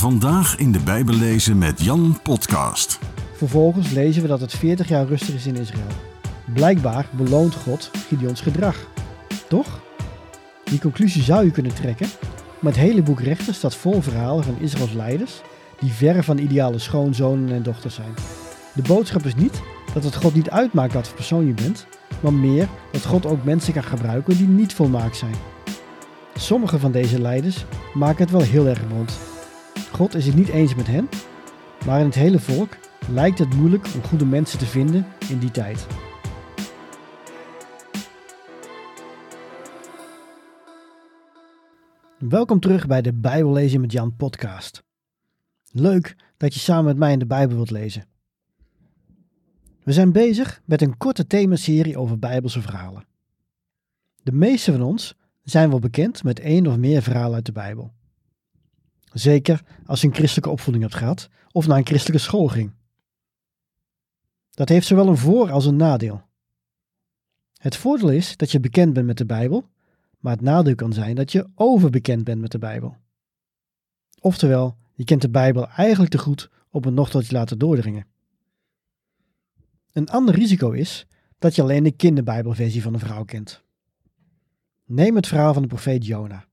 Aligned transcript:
Vandaag 0.00 0.56
in 0.56 0.72
de 0.72 0.78
Bijbel 0.78 1.14
lezen 1.14 1.58
met 1.58 1.80
Jan 1.80 2.18
Podcast. 2.22 2.98
Vervolgens 3.36 3.90
lezen 3.90 4.22
we 4.22 4.28
dat 4.28 4.40
het 4.40 4.52
40 4.52 4.88
jaar 4.88 5.06
rustig 5.06 5.34
is 5.34 5.46
in 5.46 5.56
Israël. 5.56 5.86
Blijkbaar 6.54 7.08
beloont 7.10 7.54
God 7.54 7.90
Gideons 8.08 8.40
gedrag. 8.40 8.76
Toch? 9.48 9.80
Die 10.64 10.80
conclusie 10.80 11.22
zou 11.22 11.44
je 11.44 11.50
kunnen 11.50 11.74
trekken, 11.74 12.06
maar 12.58 12.72
het 12.72 12.80
hele 12.80 13.02
boek 13.02 13.20
Rechter 13.20 13.54
staat 13.54 13.74
vol 13.74 14.02
verhalen 14.02 14.44
van 14.44 14.58
Israëls 14.60 14.92
leiders 14.92 15.40
die 15.80 15.92
ver 15.92 16.24
van 16.24 16.38
ideale 16.38 16.78
schoonzonen 16.78 17.52
en 17.52 17.62
dochters 17.62 17.94
zijn. 17.94 18.14
De 18.74 18.82
boodschap 18.82 19.26
is 19.26 19.34
niet 19.34 19.62
dat 19.94 20.04
het 20.04 20.16
God 20.16 20.34
niet 20.34 20.50
uitmaakt 20.50 20.92
wat 20.92 21.06
voor 21.06 21.16
persoon 21.16 21.46
je 21.46 21.54
bent, 21.54 21.86
maar 22.20 22.34
meer 22.34 22.68
dat 22.92 23.04
God 23.04 23.26
ook 23.26 23.44
mensen 23.44 23.72
kan 23.72 23.84
gebruiken 23.84 24.36
die 24.36 24.48
niet 24.48 24.74
volmaakt 24.74 25.16
zijn. 25.16 25.34
Sommige 26.34 26.78
van 26.78 26.92
deze 26.92 27.20
leiders 27.20 27.64
maken 27.94 28.22
het 28.22 28.32
wel 28.32 28.42
heel 28.42 28.66
erg 28.66 28.80
rond. 28.90 29.29
God 29.92 30.14
is 30.14 30.26
het 30.26 30.34
niet 30.34 30.48
eens 30.48 30.74
met 30.74 30.86
hen, 30.86 31.08
maar 31.86 32.00
in 32.00 32.06
het 32.06 32.14
hele 32.14 32.38
volk 32.38 32.76
lijkt 33.08 33.38
het 33.38 33.54
moeilijk 33.54 33.86
om 33.94 34.02
goede 34.02 34.24
mensen 34.24 34.58
te 34.58 34.66
vinden 34.66 35.06
in 35.28 35.38
die 35.38 35.50
tijd. 35.50 35.86
Welkom 42.18 42.60
terug 42.60 42.86
bij 42.86 43.02
de 43.02 43.12
Bijbellezen 43.12 43.80
met 43.80 43.92
Jan 43.92 44.16
podcast. 44.16 44.82
Leuk 45.72 46.16
dat 46.36 46.54
je 46.54 46.60
samen 46.60 46.84
met 46.84 46.96
mij 46.96 47.12
in 47.12 47.18
de 47.18 47.26
Bijbel 47.26 47.56
wilt 47.56 47.70
lezen. 47.70 48.04
We 49.82 49.92
zijn 49.92 50.12
bezig 50.12 50.62
met 50.64 50.82
een 50.82 50.96
korte 50.96 51.26
themaserie 51.26 51.98
over 51.98 52.18
Bijbelse 52.18 52.60
verhalen. 52.60 53.04
De 54.22 54.32
meeste 54.32 54.72
van 54.72 54.82
ons 54.82 55.14
zijn 55.42 55.70
wel 55.70 55.78
bekend 55.78 56.22
met 56.24 56.40
één 56.40 56.66
of 56.66 56.76
meer 56.76 57.02
verhalen 57.02 57.34
uit 57.34 57.46
de 57.46 57.52
Bijbel. 57.52 57.92
Zeker 59.12 59.62
als 59.84 60.00
je 60.00 60.06
een 60.06 60.14
christelijke 60.14 60.50
opvoeding 60.50 60.84
hebt 60.84 60.96
gehad 60.96 61.28
of 61.52 61.66
naar 61.66 61.78
een 61.78 61.86
christelijke 61.86 62.22
school 62.22 62.48
ging. 62.48 62.72
Dat 64.50 64.68
heeft 64.68 64.86
zowel 64.86 65.08
een 65.08 65.16
voor- 65.16 65.50
als 65.50 65.66
een 65.66 65.76
nadeel. 65.76 66.22
Het 67.56 67.76
voordeel 67.76 68.10
is 68.10 68.36
dat 68.36 68.50
je 68.50 68.60
bekend 68.60 68.92
bent 68.92 69.06
met 69.06 69.18
de 69.18 69.26
Bijbel, 69.26 69.68
maar 70.18 70.32
het 70.32 70.40
nadeel 70.40 70.74
kan 70.74 70.92
zijn 70.92 71.14
dat 71.14 71.32
je 71.32 71.48
overbekend 71.54 72.24
bent 72.24 72.40
met 72.40 72.50
de 72.50 72.58
Bijbel. 72.58 72.96
Oftewel, 74.20 74.76
je 74.94 75.04
kent 75.04 75.22
de 75.22 75.30
Bijbel 75.30 75.68
eigenlijk 75.68 76.10
te 76.10 76.18
goed 76.18 76.50
om 76.70 76.84
het 76.84 76.94
nog 76.94 77.10
tot 77.10 77.26
je 77.26 77.32
laten 77.32 77.58
doordringen. 77.58 78.06
Een 79.92 80.08
ander 80.08 80.34
risico 80.34 80.70
is 80.70 81.06
dat 81.38 81.54
je 81.54 81.62
alleen 81.62 81.82
de 81.82 81.90
kinderbijbelversie 81.90 82.82
van 82.82 82.94
een 82.94 83.00
verhaal 83.00 83.24
kent. 83.24 83.62
Neem 84.84 85.16
het 85.16 85.26
verhaal 85.26 85.52
van 85.52 85.62
de 85.62 85.68
profeet 85.68 86.06
Jona. 86.06 86.48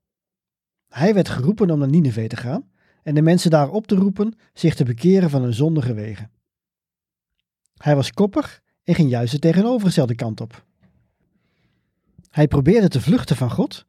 Hij 0.88 1.14
werd 1.14 1.30
geroepen 1.30 1.72
om 1.72 1.80
naar 1.80 1.90
Nineveh 1.90 2.28
te 2.28 2.36
gaan 2.36 2.70
en 3.04 3.16
de 3.16 3.22
mensen 3.22 3.52
daar 3.52 3.70
op 3.70 3.88
te 3.88 3.96
roepen 3.96 4.38
zich 4.54 4.76
te 4.76 4.84
bekeren 4.84 5.30
van 5.30 5.42
hun 5.42 5.54
zondige 5.54 5.94
wegen. 5.94 6.32
Hij 7.78 7.96
was 7.96 8.12
koppig 8.12 8.62
en 8.84 8.96
ging 8.96 9.10
juist 9.10 9.32
de 9.32 9.40
tegenovergestelde 9.40 10.16
kant 10.16 10.42
op. 10.42 10.66
Hij 12.30 12.48
probeerde 12.48 12.88
te 12.88 13.02
vluchten 13.02 13.36
van 13.36 13.52
God, 13.52 13.86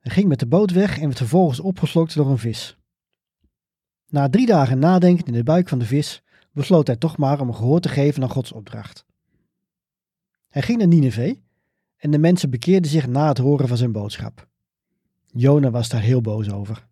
ging 0.00 0.28
met 0.28 0.38
de 0.38 0.46
boot 0.46 0.70
weg 0.70 0.98
en 0.98 1.04
werd 1.04 1.16
vervolgens 1.16 1.60
opgeslokt 1.60 2.14
door 2.14 2.30
een 2.30 2.38
vis. 2.38 2.76
Na 4.08 4.28
drie 4.28 4.46
dagen 4.46 4.78
nadenken 4.78 5.26
in 5.26 5.32
de 5.32 5.42
buik 5.42 5.68
van 5.68 5.78
de 5.78 5.86
vis 5.86 6.22
besloot 6.52 6.86
hij 6.86 6.96
toch 6.96 7.16
maar 7.16 7.40
om 7.40 7.54
gehoor 7.54 7.80
te 7.80 7.88
geven 7.88 8.22
aan 8.22 8.30
Gods 8.30 8.52
opdracht. 8.52 9.04
Hij 10.48 10.62
ging 10.62 10.78
naar 10.78 10.88
Nineveh 10.88 11.36
en 11.96 12.10
de 12.10 12.18
mensen 12.18 12.50
bekeerden 12.50 12.90
zich 12.90 13.06
na 13.06 13.28
het 13.28 13.38
horen 13.38 13.68
van 13.68 13.76
zijn 13.76 13.92
boodschap. 13.92 14.48
Jona 15.38 15.70
was 15.70 15.88
daar 15.88 16.00
heel 16.00 16.20
boos 16.20 16.50
over. 16.50 16.86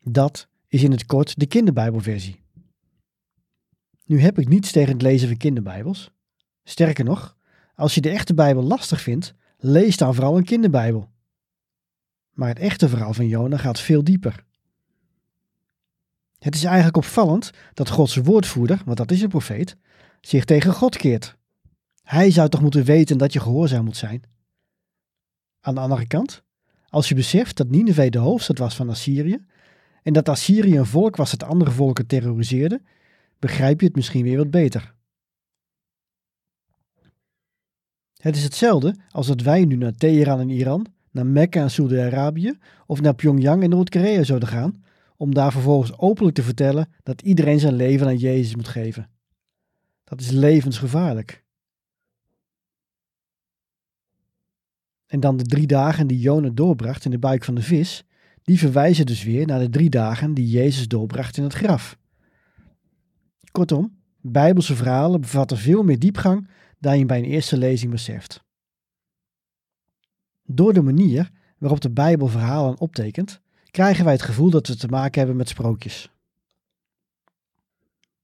Dat 0.00 0.48
is 0.68 0.82
in 0.82 0.90
het 0.90 1.06
kort 1.06 1.38
de 1.38 1.46
kinderbijbelversie. 1.46 2.40
Nu 4.04 4.20
heb 4.20 4.38
ik 4.38 4.48
niets 4.48 4.72
tegen 4.72 4.92
het 4.92 5.02
lezen 5.02 5.28
van 5.28 5.36
kinderbijbels. 5.36 6.10
Sterker 6.64 7.04
nog, 7.04 7.36
als 7.74 7.94
je 7.94 8.00
de 8.00 8.10
echte 8.10 8.34
Bijbel 8.34 8.62
lastig 8.62 9.00
vindt, 9.00 9.34
lees 9.58 9.96
dan 9.96 10.14
vooral 10.14 10.36
een 10.36 10.44
kinderbijbel. 10.44 11.10
Maar 12.30 12.48
het 12.48 12.58
echte 12.58 12.88
verhaal 12.88 13.14
van 13.14 13.28
Jona 13.28 13.56
gaat 13.56 13.80
veel 13.80 14.04
dieper. 14.04 14.44
Het 16.38 16.54
is 16.54 16.64
eigenlijk 16.64 16.96
opvallend 16.96 17.50
dat 17.74 17.88
Gods 17.88 18.16
woordvoerder, 18.16 18.82
want 18.84 18.96
dat 18.96 19.10
is 19.10 19.22
een 19.22 19.28
profeet, 19.28 19.76
zich 20.20 20.44
tegen 20.44 20.72
God 20.72 20.96
keert. 20.96 21.36
Hij 22.02 22.30
zou 22.30 22.48
toch 22.48 22.60
moeten 22.60 22.84
weten 22.84 23.18
dat 23.18 23.32
je 23.32 23.40
gehoorzaam 23.40 23.84
moet 23.84 23.96
zijn? 23.96 24.22
Aan 25.60 25.74
de 25.74 25.80
andere 25.80 26.06
kant, 26.06 26.42
als 26.92 27.08
je 27.08 27.14
beseft 27.14 27.56
dat 27.56 27.68
Nineveh 27.68 28.10
de 28.10 28.18
hoofdstad 28.18 28.58
was 28.58 28.74
van 28.74 28.88
Assyrië 28.88 29.44
en 30.02 30.12
dat 30.12 30.28
Assyrië 30.28 30.76
een 30.76 30.86
volk 30.86 31.16
was 31.16 31.30
dat 31.30 31.42
andere 31.48 31.70
volken 31.70 32.06
terroriseerde, 32.06 32.82
begrijp 33.38 33.80
je 33.80 33.86
het 33.86 33.96
misschien 33.96 34.22
weer 34.22 34.36
wat 34.36 34.50
beter. 34.50 34.94
Het 38.16 38.36
is 38.36 38.42
hetzelfde 38.42 38.96
als 39.10 39.26
dat 39.26 39.40
wij 39.40 39.64
nu 39.64 39.76
naar 39.76 39.94
Teheran 39.94 40.40
in 40.40 40.50
Iran, 40.50 40.86
naar 41.10 41.26
Mekka 41.26 41.60
en 41.60 41.70
Saudi-Arabië 41.70 42.58
of 42.86 43.00
naar 43.00 43.14
Pyongyang 43.14 43.62
in 43.62 43.70
Noord-Korea 43.70 44.22
zouden 44.22 44.48
gaan, 44.48 44.84
om 45.16 45.34
daar 45.34 45.52
vervolgens 45.52 45.98
openlijk 45.98 46.34
te 46.34 46.42
vertellen 46.42 46.92
dat 47.02 47.22
iedereen 47.22 47.60
zijn 47.60 47.74
leven 47.74 48.06
aan 48.06 48.16
Jezus 48.16 48.56
moet 48.56 48.68
geven. 48.68 49.10
Dat 50.04 50.20
is 50.20 50.30
levensgevaarlijk. 50.30 51.41
En 55.12 55.20
dan 55.20 55.36
de 55.36 55.44
drie 55.44 55.66
dagen 55.66 56.06
die 56.06 56.18
Jona 56.18 56.48
doorbracht 56.48 57.04
in 57.04 57.10
de 57.10 57.18
buik 57.18 57.44
van 57.44 57.54
de 57.54 57.62
vis, 57.62 58.04
die 58.42 58.58
verwijzen 58.58 59.06
dus 59.06 59.24
weer 59.24 59.46
naar 59.46 59.58
de 59.58 59.70
drie 59.70 59.90
dagen 59.90 60.34
die 60.34 60.48
Jezus 60.48 60.88
doorbracht 60.88 61.36
in 61.36 61.42
het 61.42 61.52
graf. 61.52 61.98
Kortom, 63.50 64.00
Bijbelse 64.20 64.76
verhalen 64.76 65.20
bevatten 65.20 65.56
veel 65.56 65.82
meer 65.82 65.98
diepgang 65.98 66.48
dan 66.78 66.98
je 66.98 67.06
bij 67.06 67.18
een 67.18 67.24
eerste 67.24 67.56
lezing 67.56 67.90
beseft. 67.90 68.44
Door 70.42 70.72
de 70.72 70.82
manier 70.82 71.30
waarop 71.58 71.80
de 71.80 71.90
Bijbel 71.90 72.26
verhalen 72.28 72.80
optekent, 72.80 73.40
krijgen 73.70 74.04
wij 74.04 74.12
het 74.12 74.22
gevoel 74.22 74.50
dat 74.50 74.66
we 74.66 74.76
te 74.76 74.88
maken 74.88 75.18
hebben 75.18 75.36
met 75.36 75.48
sprookjes. 75.48 76.10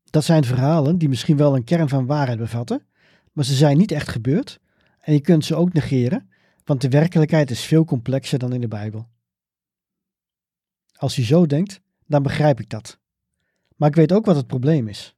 Dat 0.04 0.24
zijn 0.24 0.44
verhalen 0.44 0.98
die 0.98 1.08
misschien 1.08 1.36
wel 1.36 1.56
een 1.56 1.64
kern 1.64 1.88
van 1.88 2.06
waarheid 2.06 2.38
bevatten, 2.38 2.86
maar 3.32 3.44
ze 3.44 3.54
zijn 3.54 3.78
niet 3.78 3.92
echt 3.92 4.08
gebeurd 4.08 4.60
en 5.00 5.12
je 5.12 5.20
kunt 5.20 5.44
ze 5.44 5.54
ook 5.54 5.72
negeren, 5.72 6.27
want 6.68 6.80
de 6.80 6.88
werkelijkheid 6.88 7.50
is 7.50 7.64
veel 7.64 7.84
complexer 7.84 8.38
dan 8.38 8.52
in 8.52 8.60
de 8.60 8.68
Bijbel. 8.68 9.08
Als 10.92 11.16
je 11.16 11.24
zo 11.24 11.46
denkt, 11.46 11.80
dan 12.06 12.22
begrijp 12.22 12.60
ik 12.60 12.68
dat. 12.68 12.98
Maar 13.76 13.88
ik 13.88 13.94
weet 13.94 14.12
ook 14.12 14.24
wat 14.24 14.36
het 14.36 14.46
probleem 14.46 14.88
is. 14.88 15.16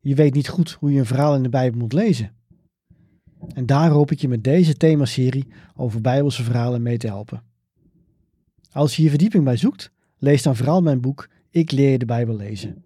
Je 0.00 0.14
weet 0.14 0.34
niet 0.34 0.48
goed 0.48 0.70
hoe 0.70 0.92
je 0.92 0.98
een 0.98 1.06
verhaal 1.06 1.34
in 1.34 1.42
de 1.42 1.48
Bijbel 1.48 1.78
moet 1.78 1.92
lezen. 1.92 2.36
En 3.54 3.66
daar 3.66 3.90
hoop 3.90 4.10
ik 4.10 4.20
je 4.20 4.28
met 4.28 4.44
deze 4.44 4.76
themaserie 4.76 5.46
over 5.76 6.00
Bijbelse 6.00 6.42
verhalen 6.42 6.82
mee 6.82 6.98
te 6.98 7.06
helpen. 7.06 7.42
Als 8.72 8.96
je 8.96 9.00
hier 9.00 9.10
verdieping 9.10 9.44
bij 9.44 9.56
zoekt, 9.56 9.90
lees 10.18 10.42
dan 10.42 10.56
vooral 10.56 10.82
mijn 10.82 11.00
boek 11.00 11.28
Ik 11.50 11.70
leer 11.70 11.90
je 11.90 11.98
de 11.98 12.04
Bijbel 12.04 12.36
lezen. 12.36 12.84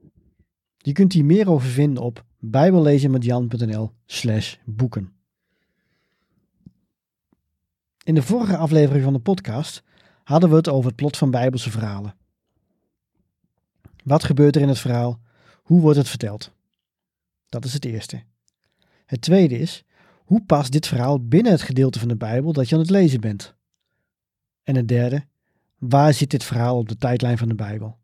Je 0.77 0.93
kunt 0.93 1.13
hier 1.13 1.25
meer 1.25 1.51
over 1.51 1.69
vinden 1.69 2.03
op 2.03 2.25
bijbellezenmetjan.nl 2.39 3.93
slash 4.07 4.57
boeken. 4.65 5.18
In 8.09 8.15
de 8.15 8.23
vorige 8.23 8.57
aflevering 8.57 9.05
van 9.05 9.13
de 9.13 9.19
podcast 9.19 9.83
hadden 10.25 10.51
we 10.51 10.57
het 10.57 10.69
over 10.69 10.87
het 10.87 10.97
plot 10.97 11.17
van 11.17 11.31
Bijbelse 11.31 11.71
verhalen. 11.71 12.15
Wat 14.05 14.25
gebeurt 14.25 14.57
er 14.57 14.63
in 14.63 14.69
het 14.69 14.79
verhaal? 14.79 15.21
Hoe 15.63 15.81
wordt 15.81 15.99
het 15.99 16.09
verteld? 16.09 16.53
Dat 17.49 17.65
is 17.65 17.73
het 17.73 17.85
eerste. 17.85 18.23
Het 19.07 19.21
tweede 19.21 19.59
is, 19.59 19.85
hoe 20.25 20.45
past 20.45 20.73
dit 20.73 20.87
verhaal 20.87 21.27
binnen 21.27 21.53
het 21.53 21.63
gedeelte 21.63 21.99
van 21.99 22.09
de 22.09 22.17
Bijbel 22.17 22.53
dat 22.53 22.69
je 22.69 22.75
aan 22.75 22.81
het 22.81 22.91
lezen 22.91 23.21
bent? 23.21 23.55
En 24.63 24.77
het 24.77 24.89
derde, 24.89 25.25
waar 25.79 26.15
zit 26.15 26.31
dit 26.31 26.45
verhaal 26.45 26.79
op 26.79 26.89
de 26.89 26.97
tijdlijn 26.97 27.39
van 27.39 27.49
de 27.49 27.55
Bijbel? 27.55 27.99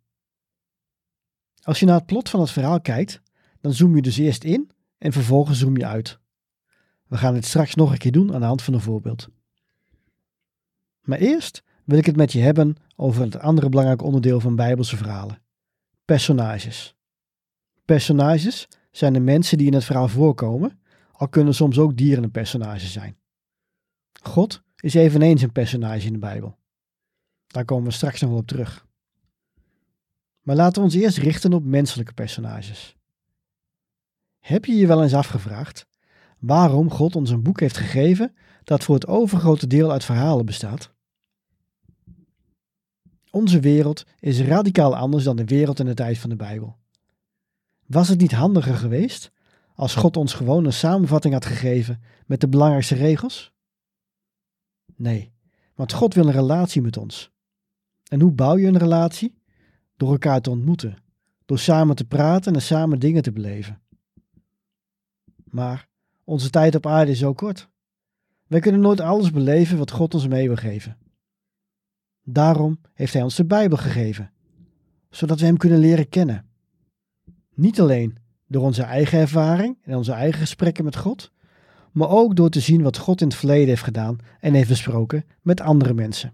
Als 1.63 1.81
je 1.81 1.87
naar 1.87 1.99
het 1.99 2.07
plot 2.07 2.29
van 2.29 2.41
het 2.41 2.51
verhaal 2.51 2.81
kijkt, 2.81 3.21
dan 3.61 3.73
zoom 3.73 3.97
je 3.97 4.03
dus 4.03 4.17
eerst 4.17 4.45
in 4.45 4.71
en 4.99 5.13
vervolgens 5.13 5.59
zoom 5.59 5.77
je 5.77 5.87
uit. 5.87 6.19
We 7.07 7.17
gaan 7.17 7.35
dit 7.35 7.45
straks 7.45 7.75
nog 7.75 7.93
een 7.93 7.99
keer 7.99 8.13
doen 8.13 8.35
aan 8.35 8.41
de 8.41 8.47
hand 8.47 8.63
van 8.63 8.75
een 8.75 8.81
voorbeeld. 8.81 9.29
Maar 11.05 11.19
eerst 11.19 11.63
wil 11.85 11.99
ik 11.99 12.07
het 12.07 12.17
met 12.17 12.33
je 12.33 12.41
hebben 12.41 12.77
over 12.97 13.23
het 13.23 13.39
andere 13.39 13.69
belangrijk 13.69 14.03
onderdeel 14.03 14.41
van 14.41 14.57
Bijbelse 14.57 14.97
verhalen: 14.97 15.43
personages. 16.05 16.95
Personages 17.85 18.69
zijn 18.91 19.13
de 19.13 19.21
mensen 19.21 19.59
die 19.59 19.67
in 19.67 19.75
het 19.75 19.85
verhaal 19.85 20.09
voorkomen, 20.09 20.81
al 21.13 21.29
kunnen 21.29 21.55
soms 21.55 21.79
ook 21.79 21.97
dieren 21.97 22.25
een 22.25 22.31
personage 22.31 22.87
zijn. 22.87 23.17
God 24.23 24.63
is 24.77 24.95
eveneens 24.95 25.43
een 25.43 25.53
personage 25.53 26.07
in 26.07 26.13
de 26.13 26.19
Bijbel. 26.19 26.57
Daar 27.47 27.65
komen 27.65 27.85
we 27.85 27.91
straks 27.91 28.21
nog 28.21 28.31
wel 28.31 28.39
op 28.39 28.47
terug. 28.47 28.87
Maar 30.41 30.57
laten 30.57 30.75
we 30.75 30.89
ons 30.89 30.95
eerst 30.95 31.19
richten 31.19 31.53
op 31.53 31.65
menselijke 31.65 32.15
personages. 32.15 32.97
Heb 34.39 34.65
je 34.65 34.75
je 34.75 34.87
wel 34.87 35.03
eens 35.03 35.15
afgevraagd 35.15 35.87
waarom 36.39 36.91
God 36.91 37.17
ons 37.17 37.31
een 37.31 37.43
boek 37.43 37.61
heeft 37.61 37.77
gegeven 37.77 38.35
dat 38.65 38.85
voor 38.85 38.95
het 38.95 39.07
overgrote 39.07 39.67
deel 39.67 39.93
uit 39.93 40.05
verhalen 40.05 40.47
bestaat? 40.47 40.94
Onze 43.35 43.61
wereld 43.61 44.05
is 44.19 44.41
radicaal 44.41 44.97
anders 44.97 45.25
dan 45.25 45.37
de 45.37 45.45
wereld 45.45 45.81
in 45.81 45.87
de 45.87 45.95
tijd 45.95 46.19
van 46.19 46.31
de 46.31 46.37
Bijbel. 46.37 46.77
Was 47.87 48.09
het 48.09 48.21
niet 48.21 48.33
handiger 48.33 48.75
geweest 48.75 49.33
als 49.75 49.95
God 49.95 50.17
ons 50.17 50.35
gewoon 50.35 50.65
een 50.65 50.73
samenvatting 50.73 51.35
had 51.35 51.47
gegeven 51.47 52.03
met 52.27 52.41
de 52.41 52.49
belangrijkste 52.49 52.95
regels? 52.95 53.53
Nee, 54.97 55.33
want 55.75 55.93
God 55.93 56.15
wil 56.15 56.27
een 56.27 56.33
relatie 56.33 56.83
met 56.83 56.97
ons. 56.97 57.31
En 58.09 58.21
hoe 58.21 58.33
bouw 58.33 58.57
je 58.57 58.67
een 58.67 58.79
relatie? 58.79 59.35
Door 59.97 60.11
elkaar 60.11 60.41
te 60.41 60.51
ontmoeten, 60.51 60.97
door 61.45 61.59
samen 61.59 61.97
te 61.97 62.05
praten 62.05 62.55
en 62.55 62.63
samen 62.63 62.99
dingen 62.99 63.23
te 63.23 63.33
beleven. 63.33 63.81
Maar 65.45 65.89
onze 66.25 66.51
tijd 66.51 66.75
op 66.75 66.87
aarde 66.87 67.11
is 67.11 67.19
zo 67.19 67.33
kort. 67.33 67.69
Wij 68.47 68.61
kunnen 68.61 68.81
nooit 68.81 69.01
alles 69.01 69.31
beleven 69.31 69.79
wat 69.79 69.91
God 69.91 70.15
ons 70.15 70.29
mee 70.29 70.47
wil 70.47 70.57
geven. 70.57 70.99
Daarom 72.25 72.81
heeft 72.95 73.13
Hij 73.13 73.23
ons 73.23 73.37
de 73.37 73.45
Bijbel 73.45 73.77
gegeven, 73.77 74.31
zodat 75.11 75.41
we 75.41 75.47
Hem 75.47 75.57
kunnen 75.57 75.79
leren 75.79 76.09
kennen. 76.09 76.47
Niet 77.55 77.81
alleen 77.81 78.17
door 78.47 78.63
onze 78.63 78.83
eigen 78.83 79.19
ervaring 79.19 79.79
en 79.83 79.97
onze 79.97 80.13
eigen 80.13 80.41
gesprekken 80.41 80.85
met 80.85 80.97
God, 80.97 81.33
maar 81.93 82.09
ook 82.09 82.37
door 82.37 82.51
te 82.51 82.61
zien 82.61 82.83
wat 82.83 82.99
God 82.99 83.21
in 83.21 83.27
het 83.27 83.37
verleden 83.37 83.69
heeft 83.69 83.83
gedaan 83.83 84.19
en 84.41 84.55
heeft 84.55 84.69
besproken 84.69 85.25
met 85.43 85.61
andere 85.61 85.95
mensen. 85.95 86.33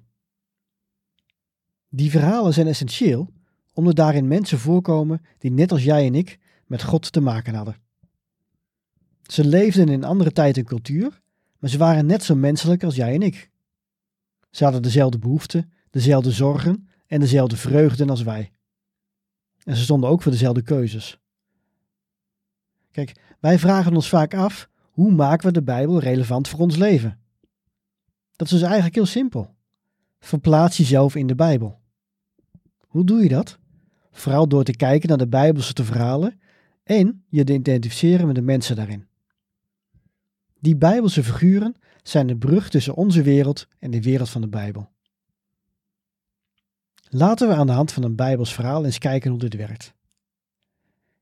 Die 1.88 2.10
verhalen 2.10 2.52
zijn 2.52 2.66
essentieel 2.66 3.30
omdat 3.74 3.96
daarin 3.96 4.28
mensen 4.28 4.58
voorkomen 4.58 5.22
die 5.38 5.50
net 5.50 5.72
als 5.72 5.84
jij 5.84 6.06
en 6.06 6.14
ik 6.14 6.38
met 6.66 6.82
God 6.82 7.12
te 7.12 7.20
maken 7.20 7.54
hadden. 7.54 7.76
Ze 9.22 9.44
leefden 9.44 9.88
in 9.88 10.04
andere 10.04 10.32
tijd 10.32 10.56
en 10.56 10.64
cultuur, 10.64 11.20
maar 11.58 11.70
ze 11.70 11.78
waren 11.78 12.06
net 12.06 12.22
zo 12.22 12.34
menselijk 12.34 12.82
als 12.84 12.94
jij 12.94 13.14
en 13.14 13.22
ik. 13.22 13.50
Ze 14.50 14.64
hadden 14.64 14.82
dezelfde 14.82 15.18
behoeften, 15.18 15.72
dezelfde 15.90 16.30
zorgen 16.30 16.88
en 17.06 17.20
dezelfde 17.20 17.56
vreugden 17.56 18.10
als 18.10 18.22
wij. 18.22 18.52
En 19.64 19.76
ze 19.76 19.82
stonden 19.82 20.10
ook 20.10 20.22
voor 20.22 20.32
dezelfde 20.32 20.62
keuzes. 20.62 21.20
Kijk, 22.90 23.12
wij 23.40 23.58
vragen 23.58 23.94
ons 23.94 24.08
vaak 24.08 24.34
af: 24.34 24.68
hoe 24.90 25.12
maken 25.12 25.46
we 25.46 25.52
de 25.52 25.62
Bijbel 25.62 25.98
relevant 25.98 26.48
voor 26.48 26.58
ons 26.58 26.76
leven? 26.76 27.18
Dat 28.36 28.46
is 28.46 28.52
dus 28.52 28.62
eigenlijk 28.62 28.94
heel 28.94 29.06
simpel. 29.06 29.54
Verplaats 30.18 30.76
jezelf 30.76 31.14
in 31.14 31.26
de 31.26 31.34
Bijbel. 31.34 31.80
Hoe 32.86 33.04
doe 33.04 33.22
je 33.22 33.28
dat? 33.28 33.58
Vooral 34.12 34.48
door 34.48 34.64
te 34.64 34.76
kijken 34.76 35.08
naar 35.08 35.18
de 35.18 35.28
Bijbelse 35.28 35.84
verhalen 35.84 36.40
en 36.82 37.24
je 37.28 37.44
te 37.44 37.52
identificeren 37.52 38.26
met 38.26 38.34
de 38.34 38.42
mensen 38.42 38.76
daarin. 38.76 39.06
Die 40.60 40.76
Bijbelse 40.76 41.24
figuren 41.24 41.74
zijn 42.02 42.26
de 42.26 42.36
brug 42.36 42.68
tussen 42.68 42.94
onze 42.94 43.22
wereld 43.22 43.68
en 43.78 43.90
de 43.90 44.02
wereld 44.02 44.28
van 44.28 44.40
de 44.40 44.48
Bijbel. 44.48 44.90
Laten 47.12 47.48
we 47.48 47.54
aan 47.54 47.66
de 47.66 47.72
hand 47.72 47.92
van 47.92 48.02
een 48.02 48.14
Bijbels 48.14 48.54
verhaal 48.54 48.84
eens 48.84 48.98
kijken 48.98 49.30
hoe 49.30 49.38
dit 49.38 49.54
werkt. 49.54 49.94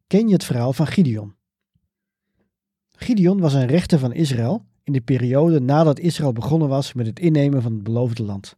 Ken 0.06 0.26
je 0.26 0.32
het 0.32 0.44
verhaal 0.44 0.72
van 0.72 0.86
Gideon? 0.86 1.34
Gideon 2.88 3.40
was 3.40 3.54
een 3.54 3.66
rechter 3.66 3.98
van 3.98 4.12
Israël 4.12 4.64
in 4.84 4.92
de 4.92 5.00
periode 5.00 5.60
nadat 5.60 5.98
Israël 5.98 6.32
begonnen 6.32 6.68
was 6.68 6.92
met 6.92 7.06
het 7.06 7.20
innemen 7.20 7.62
van 7.62 7.72
het 7.72 7.82
beloofde 7.82 8.22
land. 8.22 8.56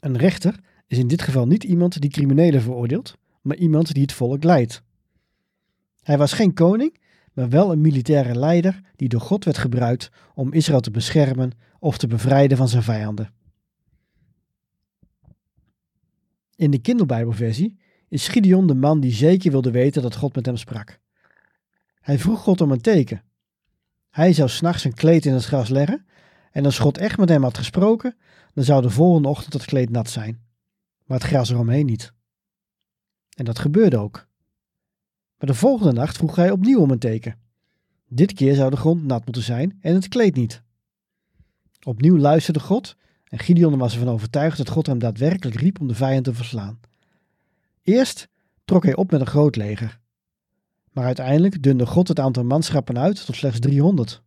Een 0.00 0.16
rechter 0.16 0.60
is 0.86 0.98
in 0.98 1.08
dit 1.08 1.22
geval 1.22 1.46
niet 1.46 1.64
iemand 1.64 2.00
die 2.00 2.10
criminelen 2.10 2.62
veroordeelt, 2.62 3.16
maar 3.42 3.56
iemand 3.56 3.92
die 3.92 4.02
het 4.02 4.12
volk 4.12 4.44
leidt. 4.44 4.82
Hij 6.02 6.18
was 6.18 6.32
geen 6.32 6.54
koning, 6.54 7.00
maar 7.32 7.48
wel 7.48 7.72
een 7.72 7.80
militaire 7.80 8.38
leider 8.38 8.80
die 8.96 9.08
door 9.08 9.20
God 9.20 9.44
werd 9.44 9.58
gebruikt 9.58 10.10
om 10.34 10.52
Israël 10.52 10.80
te 10.80 10.90
beschermen 10.90 11.50
of 11.78 11.98
te 11.98 12.06
bevrijden 12.06 12.56
van 12.56 12.68
zijn 12.68 12.82
vijanden. 12.82 13.34
In 16.56 16.70
de 16.70 16.78
Kinderbijbelversie 16.78 17.78
is 18.08 18.28
Gideon 18.28 18.66
de 18.66 18.74
man 18.74 19.00
die 19.00 19.12
zeker 19.12 19.50
wilde 19.50 19.70
weten 19.70 20.02
dat 20.02 20.16
God 20.16 20.34
met 20.34 20.46
hem 20.46 20.56
sprak. 20.56 21.00
Hij 22.00 22.18
vroeg 22.18 22.40
God 22.40 22.60
om 22.60 22.70
een 22.70 22.80
teken. 22.80 23.22
Hij 24.10 24.32
zou 24.32 24.48
s'nachts 24.48 24.84
een 24.84 24.94
kleed 24.94 25.26
in 25.26 25.32
het 25.32 25.44
gras 25.44 25.68
leggen 25.68 26.06
en 26.50 26.64
als 26.64 26.78
God 26.78 26.98
echt 26.98 27.18
met 27.18 27.28
hem 27.28 27.42
had 27.42 27.58
gesproken, 27.58 28.16
dan 28.54 28.64
zou 28.64 28.82
de 28.82 28.90
volgende 28.90 29.28
ochtend 29.28 29.52
het 29.52 29.64
kleed 29.64 29.90
nat 29.90 30.10
zijn, 30.10 30.40
maar 31.04 31.18
het 31.18 31.26
gras 31.26 31.50
eromheen 31.50 31.86
niet. 31.86 32.12
En 33.36 33.44
dat 33.44 33.58
gebeurde 33.58 33.98
ook. 33.98 34.26
Maar 35.38 35.48
de 35.48 35.54
volgende 35.54 35.92
nacht 35.92 36.16
vroeg 36.16 36.36
hij 36.36 36.50
opnieuw 36.50 36.80
om 36.80 36.90
een 36.90 36.98
teken. 36.98 37.38
Dit 38.08 38.32
keer 38.32 38.54
zou 38.54 38.70
de 38.70 38.76
grond 38.76 39.04
nat 39.04 39.24
moeten 39.24 39.42
zijn 39.42 39.78
en 39.80 39.94
het 39.94 40.08
kleed 40.08 40.34
niet. 40.34 40.62
Opnieuw 41.82 42.18
luisterde 42.18 42.60
God 42.60 42.96
en 43.28 43.38
Gideon 43.38 43.78
was 43.78 43.92
ervan 43.92 44.08
overtuigd 44.08 44.56
dat 44.56 44.68
God 44.68 44.86
hem 44.86 44.98
daadwerkelijk 44.98 45.56
riep 45.56 45.80
om 45.80 45.88
de 45.88 45.94
vijand 45.94 46.24
te 46.24 46.34
verslaan. 46.34 46.80
Eerst 47.82 48.28
trok 48.64 48.84
hij 48.84 48.96
op 48.96 49.10
met 49.10 49.20
een 49.20 49.26
groot 49.26 49.56
leger. 49.56 50.00
Maar 50.92 51.04
uiteindelijk 51.04 51.62
dunde 51.62 51.86
God 51.86 52.08
het 52.08 52.20
aantal 52.20 52.44
manschappen 52.44 52.98
uit 52.98 53.26
tot 53.26 53.36
slechts 53.36 53.60
300. 53.60 54.22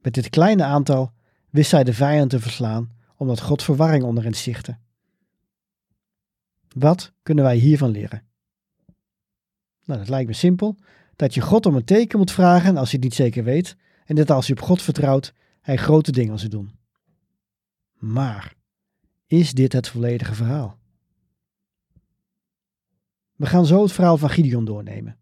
Met 0.00 0.14
dit 0.14 0.30
kleine 0.30 0.64
aantal 0.64 1.12
wist 1.50 1.70
hij 1.70 1.84
de 1.84 1.94
vijand 1.94 2.30
te 2.30 2.40
verslaan, 2.40 2.90
omdat 3.16 3.40
God 3.40 3.62
verwarring 3.62 4.04
onder 4.04 4.24
hen 4.24 4.34
stichtte. 4.34 4.78
Wat 6.76 7.12
kunnen 7.22 7.44
wij 7.44 7.56
hiervan 7.56 7.90
leren? 7.90 8.22
Nou, 9.84 9.98
dat 9.98 10.08
lijkt 10.08 10.28
me 10.28 10.34
simpel. 10.34 10.76
Dat 11.16 11.34
je 11.34 11.40
God 11.40 11.66
om 11.66 11.74
een 11.74 11.84
teken 11.84 12.18
moet 12.18 12.32
vragen 12.32 12.76
als 12.76 12.90
je 12.90 12.96
het 12.96 13.04
niet 13.04 13.14
zeker 13.14 13.44
weet. 13.44 13.76
En 14.04 14.14
dat 14.14 14.30
als 14.30 14.46
je 14.46 14.52
op 14.52 14.60
God 14.60 14.82
vertrouwt, 14.82 15.32
hij 15.60 15.76
grote 15.76 16.12
dingen 16.12 16.38
zal 16.38 16.48
doen. 16.48 16.79
Maar, 18.00 18.54
is 19.26 19.52
dit 19.52 19.72
het 19.72 19.88
volledige 19.88 20.34
verhaal? 20.34 20.78
We 23.36 23.46
gaan 23.46 23.66
zo 23.66 23.82
het 23.82 23.92
verhaal 23.92 24.18
van 24.18 24.30
Gideon 24.30 24.64
doornemen. 24.64 25.18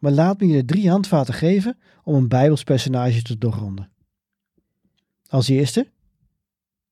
Maar 0.00 0.12
laat 0.12 0.40
me 0.40 0.46
je 0.46 0.64
drie 0.64 0.90
handvaten 0.90 1.34
geven 1.34 1.78
om 2.02 2.14
een 2.14 2.28
Bijbels 2.28 2.62
personage 2.62 3.22
te 3.22 3.38
doorgronden. 3.38 3.92
Als 5.28 5.48
eerste, 5.48 5.90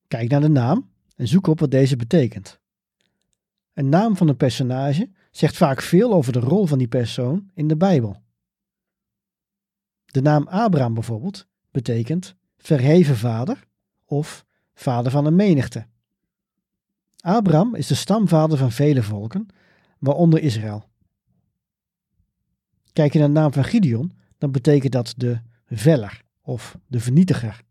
kijk 0.08 0.30
naar 0.30 0.40
de 0.40 0.48
naam 0.48 0.90
en 1.16 1.28
zoek 1.28 1.46
op 1.46 1.60
wat 1.60 1.70
deze 1.70 1.96
betekent. 1.96 2.60
Een 3.72 3.88
naam 3.88 4.16
van 4.16 4.28
een 4.28 4.36
personage 4.36 5.10
zegt 5.30 5.56
vaak 5.56 5.82
veel 5.82 6.12
over 6.12 6.32
de 6.32 6.40
rol 6.40 6.66
van 6.66 6.78
die 6.78 6.88
persoon 6.88 7.50
in 7.54 7.68
de 7.68 7.76
Bijbel. 7.76 8.22
De 10.04 10.22
naam 10.22 10.46
Abraham 10.46 10.94
bijvoorbeeld 10.94 11.46
betekent 11.70 12.36
verheven 12.56 13.16
vader 13.16 13.66
of 14.04 14.48
vader 14.80 15.12
van 15.12 15.26
een 15.26 15.34
menigte. 15.34 15.86
Abraham 17.20 17.74
is 17.74 17.86
de 17.86 17.94
stamvader 17.94 18.58
van 18.58 18.72
vele 18.72 19.02
volken, 19.02 19.46
waaronder 19.98 20.42
Israël. 20.42 20.88
Kijk 22.92 23.12
je 23.12 23.18
naar 23.18 23.28
de 23.28 23.34
naam 23.34 23.52
van 23.52 23.64
Gideon, 23.64 24.12
dan 24.38 24.50
betekent 24.50 24.92
dat 24.92 25.14
de 25.16 25.40
veller 25.66 26.22
of 26.42 26.78
de 26.86 27.00
vernietiger. 27.00 27.62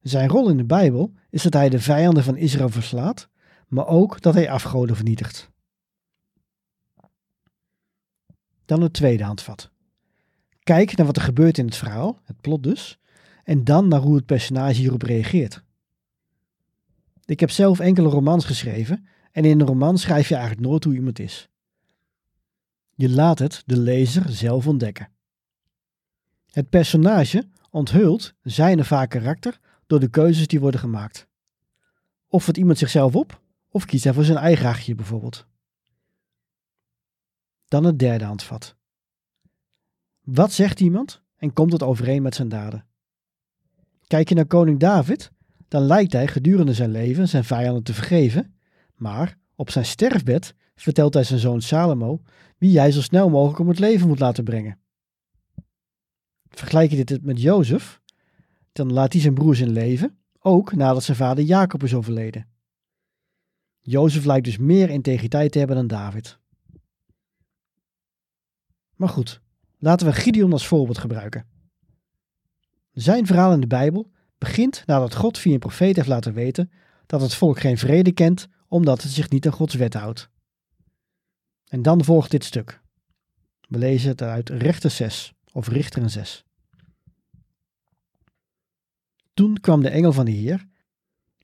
Zijn 0.00 0.28
rol 0.28 0.48
in 0.48 0.56
de 0.56 0.64
Bijbel 0.64 1.12
is 1.30 1.42
dat 1.42 1.52
hij 1.52 1.68
de 1.68 1.80
vijanden 1.80 2.24
van 2.24 2.36
Israël 2.36 2.68
verslaat, 2.68 3.28
maar 3.68 3.86
ook 3.86 4.20
dat 4.20 4.34
hij 4.34 4.50
afgoden 4.50 4.96
vernietigt. 4.96 5.50
Dan 8.64 8.82
het 8.82 8.92
tweede 8.92 9.24
handvat. 9.24 9.70
Kijk 10.62 10.96
naar 10.96 11.06
wat 11.06 11.16
er 11.16 11.22
gebeurt 11.22 11.58
in 11.58 11.64
het 11.64 11.76
verhaal, 11.76 12.20
het 12.24 12.40
plot 12.40 12.62
dus, 12.62 12.98
en 13.44 13.64
dan 13.64 13.88
naar 13.88 14.00
hoe 14.00 14.16
het 14.16 14.26
personage 14.26 14.80
hierop 14.80 15.02
reageert. 15.02 15.62
Ik 17.30 17.40
heb 17.40 17.50
zelf 17.50 17.80
enkele 17.80 18.08
romans 18.08 18.44
geschreven 18.44 19.06
en 19.32 19.44
in 19.44 19.60
een 19.60 19.66
roman 19.66 19.98
schrijf 19.98 20.28
je 20.28 20.34
eigenlijk 20.34 20.66
nooit 20.66 20.84
hoe 20.84 20.94
iemand 20.94 21.18
is. 21.18 21.48
Je 22.94 23.10
laat 23.10 23.38
het 23.38 23.62
de 23.66 23.78
lezer 23.78 24.30
zelf 24.32 24.66
ontdekken. 24.66 25.10
Het 26.46 26.68
personage 26.68 27.48
onthult 27.70 28.34
zijn 28.42 28.80
of 28.80 28.88
karakter 28.88 29.60
door 29.86 30.00
de 30.00 30.08
keuzes 30.08 30.46
die 30.46 30.60
worden 30.60 30.80
gemaakt. 30.80 31.26
Of 32.28 32.46
het 32.46 32.56
iemand 32.56 32.78
zichzelf 32.78 33.14
op, 33.14 33.42
of 33.68 33.84
kiest 33.84 34.04
hij 34.04 34.12
voor 34.12 34.24
zijn 34.24 34.38
eigen 34.38 34.66
hachje 34.66 34.94
bijvoorbeeld. 34.94 35.46
Dan 37.64 37.84
het 37.84 37.98
derde 37.98 38.24
handvat. 38.24 38.76
Wat 40.20 40.52
zegt 40.52 40.80
iemand 40.80 41.22
en 41.36 41.52
komt 41.52 41.72
het 41.72 41.82
overeen 41.82 42.22
met 42.22 42.34
zijn 42.34 42.48
daden? 42.48 42.86
Kijk 44.06 44.28
je 44.28 44.34
naar 44.34 44.46
koning 44.46 44.78
David, 44.78 45.32
dan 45.70 45.82
lijkt 45.82 46.12
hij 46.12 46.26
gedurende 46.26 46.74
zijn 46.74 46.90
leven 46.90 47.28
zijn 47.28 47.44
vijanden 47.44 47.82
te 47.82 47.94
vergeven, 47.94 48.54
maar 48.94 49.38
op 49.54 49.70
zijn 49.70 49.84
sterfbed 49.84 50.54
vertelt 50.74 51.14
hij 51.14 51.24
zijn 51.24 51.40
zoon 51.40 51.60
Salomo 51.60 52.22
wie 52.58 52.78
hij 52.78 52.92
zo 52.92 53.00
snel 53.00 53.30
mogelijk 53.30 53.58
om 53.58 53.68
het 53.68 53.78
leven 53.78 54.08
moet 54.08 54.18
laten 54.18 54.44
brengen. 54.44 54.78
Vergelijk 56.48 56.90
je 56.90 57.04
dit 57.04 57.24
met 57.24 57.40
Jozef, 57.40 58.00
dan 58.72 58.92
laat 58.92 59.12
hij 59.12 59.22
zijn 59.22 59.34
broers 59.34 59.60
in 59.60 59.70
leven, 59.70 60.18
ook 60.38 60.72
nadat 60.74 61.02
zijn 61.02 61.16
vader 61.16 61.44
Jacob 61.44 61.82
is 61.82 61.94
overleden. 61.94 62.46
Jozef 63.80 64.24
lijkt 64.24 64.44
dus 64.44 64.58
meer 64.58 64.90
integriteit 64.90 65.52
te 65.52 65.58
hebben 65.58 65.76
dan 65.76 65.86
David. 65.86 66.38
Maar 68.94 69.08
goed, 69.08 69.40
laten 69.78 70.06
we 70.06 70.12
Gideon 70.12 70.52
als 70.52 70.66
voorbeeld 70.66 70.98
gebruiken. 70.98 71.46
Zijn 72.92 73.26
verhaal 73.26 73.52
in 73.52 73.60
de 73.60 73.66
Bijbel 73.66 74.10
begint 74.40 74.82
nadat 74.86 75.14
God 75.14 75.38
via 75.38 75.52
een 75.52 75.58
profeet 75.58 75.96
heeft 75.96 76.08
laten 76.08 76.32
weten 76.32 76.70
dat 77.06 77.20
het 77.20 77.34
volk 77.34 77.60
geen 77.60 77.78
vrede 77.78 78.12
kent 78.12 78.48
omdat 78.68 79.02
het 79.02 79.12
zich 79.12 79.30
niet 79.30 79.46
aan 79.46 79.52
Gods 79.52 79.74
wet 79.74 79.94
houdt. 79.94 80.28
En 81.68 81.82
dan 81.82 82.04
volgt 82.04 82.30
dit 82.30 82.44
stuk. 82.44 82.80
We 83.68 83.78
lezen 83.78 84.10
het 84.10 84.22
uit 84.22 84.48
Rechter 84.48 84.90
6 84.90 85.32
of 85.52 85.68
Richteren 85.68 86.10
6. 86.10 86.44
Toen 89.34 89.60
kwam 89.60 89.82
de 89.82 89.88
engel 89.88 90.12
van 90.12 90.24
de 90.24 90.30
Heer 90.30 90.66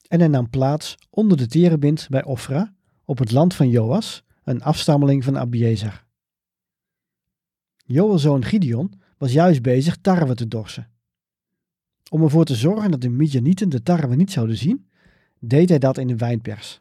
en 0.09 0.19
hij 0.19 0.29
nam 0.29 0.51
plaats 0.51 0.95
onder 1.11 1.37
de 1.37 1.47
terebint 1.47 2.07
bij 2.11 2.25
Ofra 2.25 2.75
op 3.05 3.19
het 3.19 3.31
land 3.31 3.55
van 3.55 3.69
Joas, 3.69 4.23
een 4.45 4.63
afstammeling 4.63 5.25
van 5.25 5.39
Abiezer. 5.39 6.05
Joas' 7.77 8.23
zoon 8.23 8.45
Gideon 8.45 8.93
was 9.19 9.33
juist 9.33 9.63
bezig 9.63 9.97
tarwe 9.97 10.35
te 10.35 10.49
dorsen. 10.49 10.91
Om 12.11 12.23
ervoor 12.23 12.45
te 12.45 12.55
zorgen 12.55 12.91
dat 12.91 13.01
de 13.01 13.09
Midianieten 13.09 13.69
de 13.69 13.83
tarwe 13.83 14.17
niet 14.17 14.33
zouden 14.33 14.57
zien, 14.57 14.89
deed 15.41 15.69
hij 15.69 15.79
dat 15.79 15.99
in 15.99 16.07
de 16.07 16.17
wijnpers. 16.17 16.81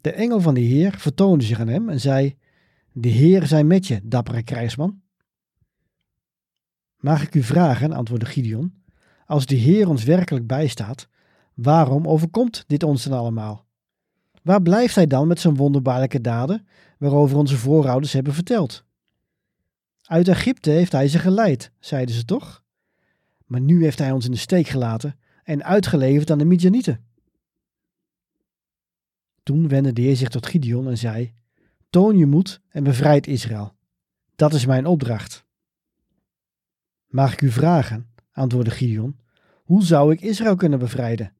De 0.00 0.12
engel 0.12 0.40
van 0.40 0.54
de 0.54 0.60
Heer 0.60 0.94
vertoonde 0.98 1.44
zich 1.44 1.60
aan 1.60 1.68
hem 1.68 1.88
en 1.88 2.00
zei: 2.00 2.36
De 2.92 3.08
Heer 3.08 3.46
zij 3.46 3.64
met 3.64 3.86
je, 3.86 4.00
dappere 4.02 4.42
krijgsman. 4.42 5.00
Mag 6.96 7.22
ik 7.22 7.34
u 7.34 7.42
vragen, 7.42 7.92
antwoordde 7.92 8.26
Gideon, 8.26 8.74
als 9.26 9.46
de 9.46 9.54
Heer 9.54 9.88
ons 9.88 10.04
werkelijk 10.04 10.46
bijstaat, 10.46 11.08
waarom 11.54 12.06
overkomt 12.06 12.64
dit 12.66 12.82
ons 12.82 13.04
dan 13.04 13.18
allemaal? 13.18 13.66
Waar 14.42 14.62
blijft 14.62 14.94
hij 14.94 15.06
dan 15.06 15.26
met 15.26 15.40
zijn 15.40 15.56
wonderbaarlijke 15.56 16.20
daden, 16.20 16.66
waarover 16.98 17.36
onze 17.36 17.56
voorouders 17.56 18.12
hebben 18.12 18.34
verteld? 18.34 18.84
Uit 20.02 20.28
Egypte 20.28 20.70
heeft 20.70 20.92
hij 20.92 21.08
ze 21.08 21.18
geleid, 21.18 21.72
zeiden 21.78 22.14
ze 22.14 22.24
toch? 22.24 22.64
Maar 23.48 23.60
nu 23.60 23.82
heeft 23.82 23.98
hij 23.98 24.12
ons 24.12 24.24
in 24.24 24.30
de 24.30 24.36
steek 24.36 24.66
gelaten 24.66 25.18
en 25.44 25.64
uitgeleverd 25.64 26.30
aan 26.30 26.38
de 26.38 26.44
Midianieten. 26.44 27.04
Toen 29.42 29.68
wendde 29.68 29.92
de 29.92 30.02
Heer 30.02 30.16
zich 30.16 30.28
tot 30.28 30.46
Gideon 30.46 30.88
en 30.88 30.98
zei: 30.98 31.34
Toon 31.90 32.16
je 32.16 32.26
moed 32.26 32.60
en 32.68 32.84
bevrijd 32.84 33.26
Israël. 33.26 33.74
Dat 34.36 34.54
is 34.54 34.66
mijn 34.66 34.86
opdracht. 34.86 35.46
Mag 37.06 37.32
ik 37.32 37.40
u 37.42 37.50
vragen, 37.50 38.10
antwoordde 38.32 38.70
Gideon, 38.70 39.18
hoe 39.64 39.84
zou 39.84 40.12
ik 40.12 40.20
Israël 40.20 40.56
kunnen 40.56 40.78
bevrijden? 40.78 41.32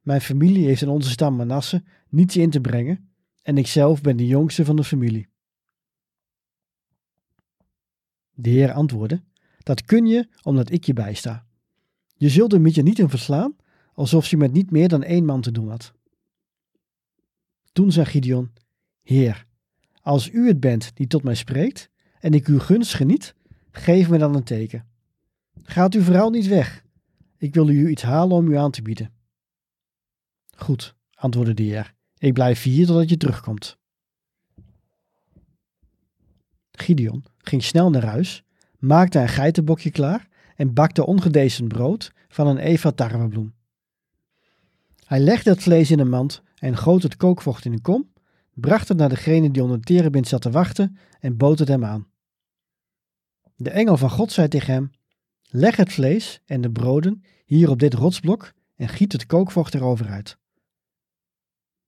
Mijn 0.00 0.20
familie 0.20 0.66
heeft 0.66 0.82
in 0.82 0.88
onze 0.88 1.10
stam 1.10 1.36
Manasse 1.36 1.82
niets 2.08 2.36
in 2.36 2.50
te 2.50 2.60
brengen 2.60 3.10
en 3.42 3.58
ikzelf 3.58 4.00
ben 4.00 4.16
de 4.16 4.26
jongste 4.26 4.64
van 4.64 4.76
de 4.76 4.84
familie. 4.84 5.28
De 8.32 8.50
Heer 8.50 8.72
antwoordde: 8.72 9.22
Dat 9.66 9.84
kun 9.84 10.06
je 10.06 10.28
omdat 10.42 10.70
ik 10.70 10.84
je 10.84 10.92
bijsta. 10.92 11.46
Je 12.16 12.28
zult 12.28 12.50
de 12.50 12.58
Midianieten 12.58 13.08
verslaan, 13.08 13.56
alsof 13.94 14.26
je 14.26 14.36
met 14.36 14.52
niet 14.52 14.70
meer 14.70 14.88
dan 14.88 15.02
één 15.02 15.24
man 15.24 15.40
te 15.40 15.50
doen 15.50 15.68
had. 15.68 15.92
Toen 17.72 17.92
zei 17.92 18.06
Gideon: 18.06 18.52
Heer, 19.02 19.46
als 20.00 20.30
u 20.30 20.46
het 20.46 20.60
bent 20.60 20.96
die 20.96 21.06
tot 21.06 21.22
mij 21.22 21.34
spreekt 21.34 21.90
en 22.20 22.32
ik 22.32 22.46
uw 22.46 22.58
gunst 22.58 22.94
geniet, 22.94 23.34
geef 23.70 24.08
me 24.08 24.18
dan 24.18 24.34
een 24.34 24.44
teken. 24.44 24.88
Gaat 25.62 25.94
u 25.94 26.02
vooral 26.02 26.30
niet 26.30 26.46
weg. 26.46 26.84
Ik 27.38 27.54
wil 27.54 27.68
u 27.68 27.88
iets 27.88 28.02
halen 28.02 28.36
om 28.36 28.48
u 28.48 28.56
aan 28.56 28.70
te 28.70 28.82
bieden. 28.82 29.12
Goed, 30.56 30.94
antwoordde 31.14 31.54
de 31.54 31.62
heer. 31.62 31.94
Ik 32.18 32.32
blijf 32.32 32.62
hier 32.62 32.86
totdat 32.86 33.08
je 33.08 33.16
terugkomt. 33.16 33.78
Gideon 36.70 37.24
ging 37.38 37.62
snel 37.62 37.90
naar 37.90 38.04
huis, 38.04 38.45
maakte 38.86 39.18
een 39.18 39.28
geitenbokje 39.28 39.90
klaar 39.90 40.28
en 40.56 40.74
bakte 40.74 41.06
ongedezen 41.06 41.68
brood 41.68 42.12
van 42.28 42.46
een 42.46 42.58
eva 42.58 42.90
tarwebloem. 42.90 43.54
Hij 45.04 45.20
legde 45.20 45.50
het 45.50 45.62
vlees 45.62 45.90
in 45.90 45.98
een 45.98 46.08
mand 46.08 46.42
en 46.58 46.76
goot 46.76 47.02
het 47.02 47.16
kookvocht 47.16 47.64
in 47.64 47.72
een 47.72 47.80
kom, 47.80 48.12
bracht 48.54 48.88
het 48.88 48.98
naar 48.98 49.08
degene 49.08 49.50
die 49.50 49.62
onder 49.62 49.78
de 49.78 49.84
terebind 49.84 50.28
zat 50.28 50.42
te 50.42 50.50
wachten 50.50 50.96
en 51.20 51.36
bood 51.36 51.58
het 51.58 51.68
hem 51.68 51.84
aan. 51.84 52.06
De 53.56 53.70
engel 53.70 53.96
van 53.96 54.10
God 54.10 54.32
zei 54.32 54.48
tegen 54.48 54.72
hem, 54.72 54.90
leg 55.42 55.76
het 55.76 55.92
vlees 55.92 56.40
en 56.46 56.60
de 56.60 56.70
broden 56.70 57.22
hier 57.44 57.70
op 57.70 57.78
dit 57.78 57.94
rotsblok 57.94 58.52
en 58.76 58.88
giet 58.88 59.12
het 59.12 59.26
kookvocht 59.26 59.74
erover 59.74 60.08
uit. 60.08 60.38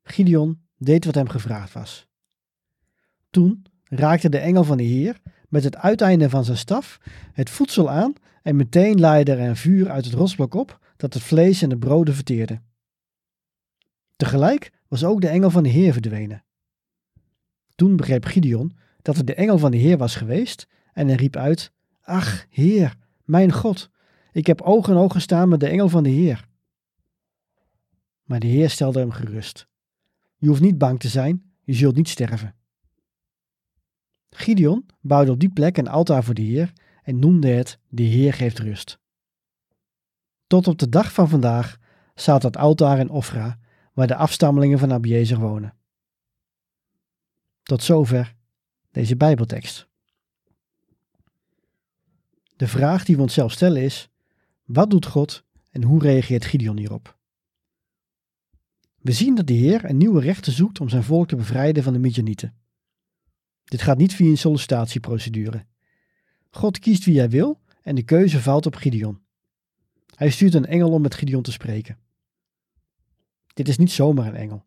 Gideon 0.02 0.60
deed 0.76 1.04
wat 1.04 1.14
hem 1.14 1.28
gevraagd 1.28 1.72
was. 1.72 2.06
Toen 3.30 3.64
raakte 3.84 4.28
de 4.28 4.38
engel 4.38 4.64
van 4.64 4.76
de 4.76 4.82
Heer 4.82 5.20
met 5.48 5.64
het 5.64 5.76
uiteinde 5.76 6.30
van 6.30 6.44
zijn 6.44 6.56
staf 6.56 7.00
het 7.32 7.50
voedsel 7.50 7.90
aan 7.90 8.12
en 8.42 8.56
meteen 8.56 9.00
laaide 9.00 9.32
er 9.32 9.48
een 9.48 9.56
vuur 9.56 9.90
uit 9.90 10.04
het 10.04 10.14
rotsblok 10.14 10.54
op 10.54 10.78
dat 10.96 11.14
het 11.14 11.22
vlees 11.22 11.62
en 11.62 11.68
de 11.68 11.78
broden 11.78 12.14
verteerde. 12.14 12.60
Tegelijk 14.16 14.72
was 14.88 15.04
ook 15.04 15.20
de 15.20 15.28
engel 15.28 15.50
van 15.50 15.62
de 15.62 15.68
Heer 15.68 15.92
verdwenen. 15.92 16.44
Toen 17.74 17.96
begreep 17.96 18.24
Gideon 18.24 18.76
dat 19.02 19.16
het 19.16 19.26
de 19.26 19.34
engel 19.34 19.58
van 19.58 19.70
de 19.70 19.76
Heer 19.76 19.96
was 19.96 20.16
geweest 20.16 20.68
en 20.92 21.06
hij 21.06 21.16
riep 21.16 21.36
uit: 21.36 21.72
Ach, 22.00 22.46
Heer, 22.48 22.96
mijn 23.24 23.52
God, 23.52 23.90
ik 24.32 24.46
heb 24.46 24.60
oog 24.60 24.88
in 24.88 24.96
oog 24.96 25.12
gestaan 25.12 25.48
met 25.48 25.60
de 25.60 25.68
engel 25.68 25.88
van 25.88 26.02
de 26.02 26.08
Heer. 26.08 26.48
Maar 28.22 28.40
de 28.40 28.46
Heer 28.46 28.70
stelde 28.70 28.98
hem 28.98 29.10
gerust. 29.10 29.68
Je 30.36 30.48
hoeft 30.48 30.60
niet 30.60 30.78
bang 30.78 31.00
te 31.00 31.08
zijn, 31.08 31.52
je 31.64 31.74
zult 31.74 31.96
niet 31.96 32.08
sterven. 32.08 32.54
Gideon 34.38 34.86
bouwde 35.00 35.30
op 35.30 35.40
die 35.40 35.48
plek 35.48 35.76
een 35.76 35.88
altaar 35.88 36.24
voor 36.24 36.34
de 36.34 36.42
Heer 36.42 36.72
en 37.02 37.18
noemde 37.18 37.48
het 37.48 37.78
De 37.88 38.02
Heer 38.02 38.32
geeft 38.32 38.58
rust. 38.58 38.98
Tot 40.46 40.66
op 40.66 40.78
de 40.78 40.88
dag 40.88 41.12
van 41.12 41.28
vandaag 41.28 41.78
staat 42.14 42.42
dat 42.42 42.56
altaar 42.56 42.98
in 42.98 43.10
Ofra, 43.10 43.58
waar 43.92 44.06
de 44.06 44.14
afstammelingen 44.14 44.78
van 44.78 44.92
Abiezer 44.92 45.38
wonen. 45.38 45.74
Tot 47.62 47.82
zover 47.82 48.34
deze 48.90 49.16
Bijbeltekst. 49.16 49.88
De 52.56 52.68
vraag 52.68 53.04
die 53.04 53.16
we 53.16 53.22
onszelf 53.22 53.52
stellen 53.52 53.82
is: 53.82 54.08
wat 54.64 54.90
doet 54.90 55.06
God 55.06 55.44
en 55.70 55.82
hoe 55.82 56.02
reageert 56.02 56.44
Gideon 56.44 56.78
hierop? 56.78 57.18
We 58.98 59.12
zien 59.12 59.34
dat 59.34 59.46
de 59.46 59.52
Heer 59.52 59.84
een 59.84 59.96
nieuwe 59.96 60.20
rechten 60.20 60.52
zoekt 60.52 60.80
om 60.80 60.88
zijn 60.88 61.02
volk 61.02 61.28
te 61.28 61.36
bevrijden 61.36 61.82
van 61.82 61.92
de 61.92 61.98
Midianieten. 61.98 62.54
Dit 63.68 63.82
gaat 63.82 63.98
niet 63.98 64.14
via 64.14 64.30
een 64.30 64.38
sollicitatieprocedure. 64.38 65.66
God 66.50 66.78
kiest 66.78 67.04
wie 67.04 67.18
hij 67.18 67.30
wil 67.30 67.60
en 67.82 67.94
de 67.94 68.02
keuze 68.02 68.40
valt 68.40 68.66
op 68.66 68.74
Gideon. 68.74 69.20
Hij 70.14 70.30
stuurt 70.30 70.54
een 70.54 70.66
engel 70.66 70.90
om 70.90 71.02
met 71.02 71.14
Gideon 71.14 71.42
te 71.42 71.52
spreken. 71.52 71.98
Dit 73.54 73.68
is 73.68 73.78
niet 73.78 73.90
zomaar 73.90 74.26
een 74.26 74.34
engel. 74.34 74.64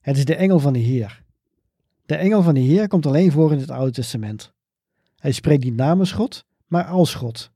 Het 0.00 0.16
is 0.16 0.24
de 0.24 0.34
engel 0.34 0.58
van 0.58 0.72
de 0.72 0.78
Heer. 0.78 1.22
De 2.06 2.16
engel 2.16 2.42
van 2.42 2.54
de 2.54 2.60
Heer 2.60 2.88
komt 2.88 3.06
alleen 3.06 3.32
voor 3.32 3.52
in 3.52 3.58
het 3.58 3.70
Oude 3.70 3.92
Testament. 3.92 4.52
Hij 5.16 5.32
spreekt 5.32 5.64
niet 5.64 5.76
namens 5.76 6.12
God, 6.12 6.44
maar 6.66 6.84
als 6.84 7.14
God. 7.14 7.50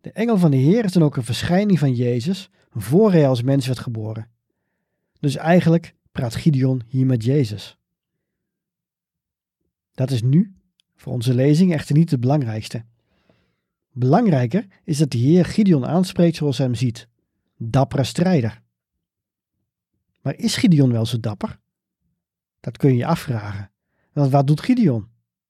De 0.00 0.12
engel 0.12 0.38
van 0.38 0.50
de 0.50 0.56
Heer 0.56 0.84
is 0.84 0.92
dan 0.92 1.02
ook 1.02 1.16
een 1.16 1.24
verschijning 1.24 1.78
van 1.78 1.94
Jezus 1.94 2.50
voor 2.70 3.12
hij 3.12 3.28
als 3.28 3.42
mens 3.42 3.66
werd 3.66 3.78
geboren. 3.78 4.28
Dus 5.20 5.36
eigenlijk 5.36 5.94
praat 6.12 6.34
Gideon 6.34 6.82
hier 6.86 7.06
met 7.06 7.24
Jezus. 7.24 7.78
Dat 9.94 10.10
is 10.10 10.22
nu, 10.22 10.54
voor 10.96 11.12
onze 11.12 11.34
lezing, 11.34 11.72
echter 11.72 11.96
niet 11.96 12.10
het 12.10 12.20
belangrijkste. 12.20 12.84
Belangrijker 13.92 14.66
is 14.84 14.98
dat 14.98 15.10
de 15.10 15.18
Heer 15.18 15.44
Gideon 15.44 15.86
aanspreekt 15.86 16.36
zoals 16.36 16.58
hij 16.58 16.66
hem 16.66 16.74
ziet: 16.74 17.08
dappere 17.56 18.04
strijder. 18.04 18.62
Maar 20.20 20.36
is 20.36 20.56
Gideon 20.56 20.92
wel 20.92 21.06
zo 21.06 21.20
dapper? 21.20 21.58
Dat 22.60 22.76
kun 22.76 22.90
je 22.90 22.96
je 22.96 23.06
afvragen. 23.06 23.70
Want 24.12 24.30
wat 24.30 24.46
doet 24.46 24.60
Gideon? 24.60 25.08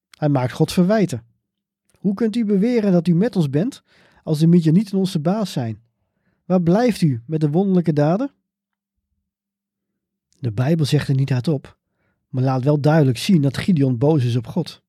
Hij 0.09 0.29
maakt 0.29 0.51
God 0.51 0.71
verwijten. 0.71 1.25
Hoe 1.99 2.13
kunt 2.13 2.35
u 2.35 2.45
beweren 2.45 2.91
dat 2.91 3.07
u 3.07 3.15
met 3.15 3.35
ons 3.35 3.49
bent 3.49 3.83
als 4.23 4.39
de 4.39 4.47
niet 4.47 4.93
onze 4.93 5.19
baas 5.19 5.51
zijn? 5.51 5.81
Waar 6.45 6.61
blijft 6.61 7.01
u 7.01 7.23
met 7.25 7.41
de 7.41 7.49
wonderlijke 7.49 7.93
daden? 7.93 8.31
De 10.39 10.51
Bijbel 10.51 10.85
zegt 10.85 11.07
er 11.07 11.15
niet 11.15 11.29
hardop, 11.29 11.74
maar 12.35 12.43
laat 12.43 12.63
wel 12.63 12.79
duidelijk 12.79 13.17
zien 13.17 13.41
dat 13.41 13.57
Gideon 13.57 13.97
boos 13.97 14.23
is 14.23 14.35
op 14.35 14.47
God. 14.47 14.83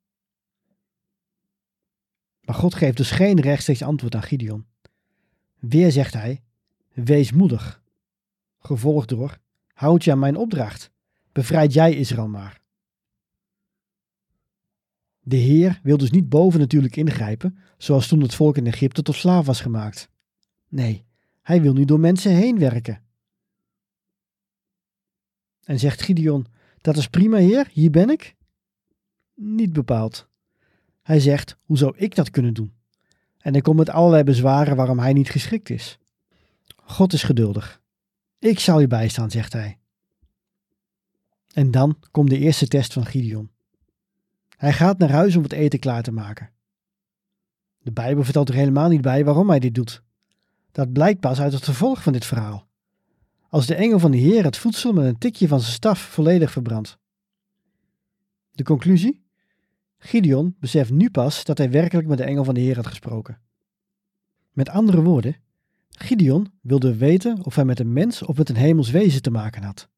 Maar 2.41 2.55
God 2.55 2.75
geeft 2.75 2.97
dus 2.97 3.11
geen 3.11 3.41
rechtstreeks 3.41 3.83
antwoord 3.83 4.15
aan 4.15 4.23
Gideon. 4.23 4.67
Weer 5.59 5.93
zegt 5.93 6.15
hij: 6.15 6.43
Wees 6.93 7.33
moedig. 7.33 7.83
Gevolgd 8.59 9.09
door: 9.09 9.39
Houd 9.73 10.05
je 10.05 10.11
aan 10.13 10.19
mijn 10.19 10.37
opdracht. 10.37 10.91
Bevrijd 11.33 11.73
jij 11.73 11.95
Israël 11.95 12.29
maar. 12.29 12.61
De 15.21 15.37
Heer 15.37 15.81
wil 15.83 15.97
dus 15.97 16.11
niet 16.11 16.29
boven 16.29 16.61
natuurlijk 16.61 16.97
ingrijpen, 16.97 17.59
zoals 17.79 18.09
toen 18.09 18.21
het 18.21 18.35
volk 18.35 18.57
in 18.57 18.67
Egypte 18.67 19.03
tot 19.03 19.15
slaaf 19.15 19.47
was 19.47 19.61
gemaakt. 19.61 20.09
Nee, 20.69 21.05
hij 21.43 21.63
wil 21.63 21.73
nu 21.73 21.85
door 21.85 22.01
mensen 22.01 22.33
heen 22.33 22.59
werken. 22.59 23.03
En 25.65 25.79
zegt 25.79 26.03
Gideon: 26.03 26.47
Dat 26.87 26.97
is 26.97 27.09
prima, 27.09 27.37
Heer, 27.37 27.69
hier 27.73 27.91
ben 27.91 28.11
ik? 28.11 28.35
Niet 29.35 29.73
bepaald. 29.73 30.29
Hij 31.03 31.21
zegt: 31.21 31.57
Hoe 31.63 31.79
zou 31.79 31.97
ik 31.97 32.15
dat 32.15 32.31
kunnen 32.31 32.55
doen? 32.55 32.77
en 33.47 33.53
hij 33.53 33.61
komt 33.61 33.77
met 33.77 33.91
allerlei 33.91 34.23
bezwaren 34.23 34.77
waarom 34.77 34.99
hij 34.99 35.13
niet 35.13 35.31
geschikt 35.31 35.71
is. 35.71 35.99
God 36.77 37.13
is 37.13 37.23
geduldig. 37.23 37.81
Ik 38.39 38.59
zal 38.59 38.81
u 38.81 38.87
bijstaan, 38.87 39.31
zegt 39.31 39.53
hij. 39.53 39.79
En 41.53 41.71
dan 41.71 41.99
komt 42.11 42.31
de 42.31 42.39
eerste 42.39 42.69
test 42.69 42.93
van 42.93 43.07
Gideon. 43.07 43.51
Hij 44.57 44.73
gaat 44.73 44.99
naar 44.99 45.11
huis 45.11 45.37
om 45.37 45.43
het 45.43 45.53
eten 45.53 45.79
klaar 45.79 46.03
te 46.03 46.13
maken. 46.13 46.51
De 47.79 47.93
Bijbel 47.93 48.25
vertelt 48.25 48.49
er 48.49 48.55
helemaal 48.55 48.89
niet 48.89 49.01
bij 49.01 49.25
waarom 49.25 49.49
hij 49.49 49.59
dit 49.59 49.75
doet. 49.75 50.03
Dat 50.73 50.93
blijkt 50.93 51.21
pas 51.21 51.41
uit 51.41 51.53
het 51.53 51.65
vervolg 51.65 52.03
van 52.03 52.13
dit 52.13 52.25
verhaal. 52.25 52.69
Als 53.57 53.67
de 53.67 53.75
engel 53.75 53.99
van 53.99 54.11
de 54.11 54.17
Heer 54.17 54.45
het 54.45 54.57
voedsel 54.57 54.93
met 54.93 55.05
een 55.05 55.19
tikje 55.19 55.49
van 55.49 55.61
zijn 55.61 55.73
staf 55.73 56.01
volledig 56.01 56.51
verbrandt. 56.51 56.99
De 58.51 58.63
conclusie? 58.63 59.25
Gideon 59.99 60.57
beseft 60.61 60.91
nu 60.91 61.11
pas 61.11 61.45
dat 61.45 61.59
hij 61.59 61.71
werkelijk 61.71 62.09
met 62.09 62.19
de 62.19 62.25
engel 62.25 62.45
van 62.45 62.55
de 62.55 62.61
Heer 62.61 62.77
had 62.77 62.87
gesproken. 62.87 63.41
Met 64.53 64.69
andere 64.69 65.03
woorden, 65.03 65.37
Gideon 65.89 66.53
wilde 66.61 66.97
weten 66.97 67.45
of 67.45 67.55
hij 67.55 67.65
met 67.65 67.81
een 67.81 67.93
mens 67.93 68.23
of 68.23 68.37
met 68.37 68.49
een 68.49 68.57
hemels 68.57 68.91
wezen 68.91 69.23
te 69.23 69.31
maken 69.31 69.63
had. 69.63 69.89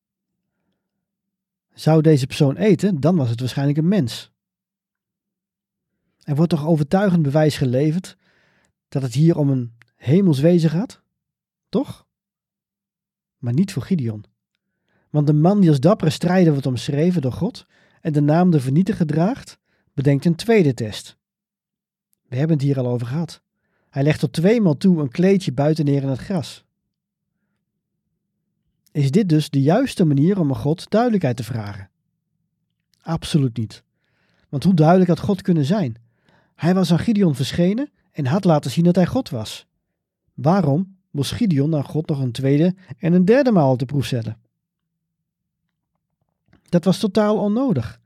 Zou 1.74 2.02
deze 2.02 2.26
persoon 2.26 2.56
eten, 2.56 3.00
dan 3.00 3.16
was 3.16 3.30
het 3.30 3.40
waarschijnlijk 3.40 3.78
een 3.78 3.88
mens. 3.88 4.32
Er 6.22 6.34
wordt 6.34 6.50
toch 6.50 6.66
overtuigend 6.66 7.22
bewijs 7.22 7.56
geleverd 7.56 8.16
dat 8.88 9.02
het 9.02 9.14
hier 9.14 9.36
om 9.36 9.50
een 9.50 9.72
hemels 9.96 10.40
wezen 10.40 10.70
gaat? 10.70 11.02
Toch? 11.68 12.06
Maar 13.38 13.52
niet 13.52 13.72
voor 13.72 13.82
Gideon. 13.82 14.24
Want 15.10 15.26
de 15.26 15.32
man 15.32 15.60
die 15.60 15.68
als 15.68 15.80
dappere 15.80 16.10
strijder 16.10 16.52
wordt 16.52 16.66
omschreven 16.66 17.22
door 17.22 17.32
God 17.32 17.66
en 18.00 18.12
de 18.12 18.20
naam 18.20 18.50
de 18.50 18.60
vernietiger 18.60 19.06
draagt, 19.06 19.58
bedenkt 19.94 20.24
een 20.24 20.34
tweede 20.34 20.74
test. 20.74 21.16
We 22.28 22.36
hebben 22.36 22.56
het 22.56 22.66
hier 22.66 22.78
al 22.78 22.86
over 22.86 23.06
gehad. 23.06 23.42
Hij 23.90 24.02
legt 24.02 24.20
tot 24.20 24.32
tweemaal 24.32 24.76
toe 24.76 25.00
een 25.00 25.10
kleedje 25.10 25.52
buiten 25.52 25.84
neer 25.84 26.02
in 26.02 26.08
het 26.08 26.18
gras. 26.18 26.64
Is 28.92 29.10
dit 29.10 29.28
dus 29.28 29.50
de 29.50 29.62
juiste 29.62 30.04
manier 30.04 30.38
om 30.38 30.48
aan 30.48 30.56
God 30.56 30.90
duidelijkheid 30.90 31.36
te 31.36 31.44
vragen? 31.44 31.90
Absoluut 33.00 33.56
niet. 33.56 33.82
Want 34.48 34.64
hoe 34.64 34.74
duidelijk 34.74 35.08
had 35.08 35.20
God 35.20 35.42
kunnen 35.42 35.64
zijn? 35.64 35.96
Hij 36.54 36.74
was 36.74 36.92
aan 36.92 36.98
Gideon 36.98 37.34
verschenen 37.34 37.90
en 38.12 38.26
had 38.26 38.44
laten 38.44 38.70
zien 38.70 38.84
dat 38.84 38.94
hij 38.94 39.06
God 39.06 39.30
was. 39.30 39.66
Waarom 40.34 40.97
moest 41.18 41.32
Gideon 41.32 41.74
aan 41.74 41.84
God 41.84 42.08
nog 42.08 42.20
een 42.20 42.32
tweede 42.32 42.74
en 42.98 43.12
een 43.12 43.24
derde 43.24 43.50
maal 43.50 43.76
te 43.76 43.84
proef 43.84 44.06
zetten? 44.06 44.38
Dat 46.68 46.84
was 46.84 46.98
totaal 46.98 47.38
onnodig. 47.38 48.00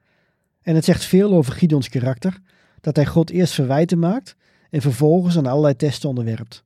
En 0.62 0.74
het 0.74 0.84
zegt 0.84 1.04
veel 1.04 1.32
over 1.32 1.52
Gideons 1.52 1.88
karakter 1.88 2.40
dat 2.80 2.96
hij 2.96 3.06
God 3.06 3.30
eerst 3.30 3.52
verwijten 3.52 3.98
maakt 3.98 4.36
en 4.70 4.80
vervolgens 4.80 5.36
aan 5.36 5.46
allerlei 5.46 5.76
testen 5.76 6.08
onderwerpt. 6.08 6.64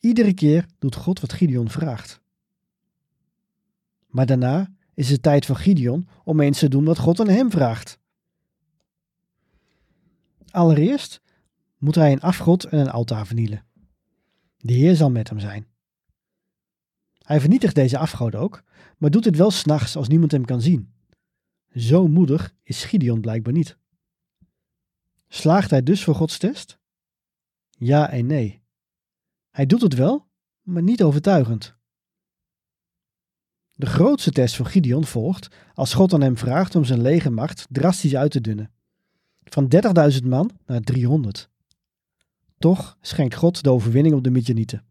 Iedere 0.00 0.34
keer 0.34 0.66
doet 0.78 0.94
God 0.94 1.20
wat 1.20 1.32
Gideon 1.32 1.70
vraagt. 1.70 2.20
Maar 4.06 4.26
daarna 4.26 4.72
is 4.94 5.10
het 5.10 5.22
tijd 5.22 5.46
van 5.46 5.56
Gideon 5.56 6.08
om 6.24 6.40
eens 6.40 6.58
te 6.58 6.68
doen 6.68 6.84
wat 6.84 6.98
God 6.98 7.20
aan 7.20 7.28
hem 7.28 7.50
vraagt. 7.50 7.98
Allereerst 10.50 11.20
moet 11.78 11.94
hij 11.94 12.12
een 12.12 12.20
afgod 12.20 12.64
en 12.64 12.78
een 12.78 12.90
altaar 12.90 13.26
vernielen. 13.26 13.64
De 14.56 14.72
Heer 14.72 14.96
zal 14.96 15.10
met 15.10 15.28
hem 15.28 15.38
zijn. 15.38 15.66
Hij 17.18 17.40
vernietigt 17.40 17.74
deze 17.74 17.98
afgoden 17.98 18.40
ook, 18.40 18.62
maar 18.98 19.10
doet 19.10 19.24
het 19.24 19.36
wel 19.36 19.50
s'nachts 19.50 19.96
als 19.96 20.08
niemand 20.08 20.32
hem 20.32 20.44
kan 20.44 20.60
zien. 20.60 20.94
Zo 21.74 22.08
moedig 22.08 22.54
is 22.62 22.84
Gideon 22.84 23.20
blijkbaar 23.20 23.52
niet. 23.52 23.78
Slaagt 25.28 25.70
hij 25.70 25.82
dus 25.82 26.04
voor 26.04 26.14
Gods 26.14 26.38
test? 26.38 26.78
Ja 27.70 28.10
en 28.10 28.26
nee. 28.26 28.62
Hij 29.50 29.66
doet 29.66 29.82
het 29.82 29.94
wel, 29.94 30.26
maar 30.62 30.82
niet 30.82 31.02
overtuigend. 31.02 31.76
De 33.72 33.86
grootste 33.86 34.30
test 34.30 34.56
van 34.56 34.66
Gideon 34.66 35.04
volgt 35.04 35.48
als 35.74 35.94
God 35.94 36.12
aan 36.12 36.20
hem 36.20 36.36
vraagt 36.36 36.74
om 36.74 36.84
zijn 36.84 37.00
legermacht 37.00 37.66
drastisch 37.70 38.16
uit 38.16 38.30
te 38.30 38.40
dunnen. 38.40 38.70
Van 39.44 39.68
30.000 40.12 40.24
man 40.24 40.50
naar 40.66 40.80
300. 40.80 41.50
Toch 42.58 42.98
schenkt 43.00 43.34
God 43.34 43.62
de 43.62 43.70
overwinning 43.70 44.14
op 44.14 44.24
de 44.24 44.30
Midjanieten. 44.30 44.84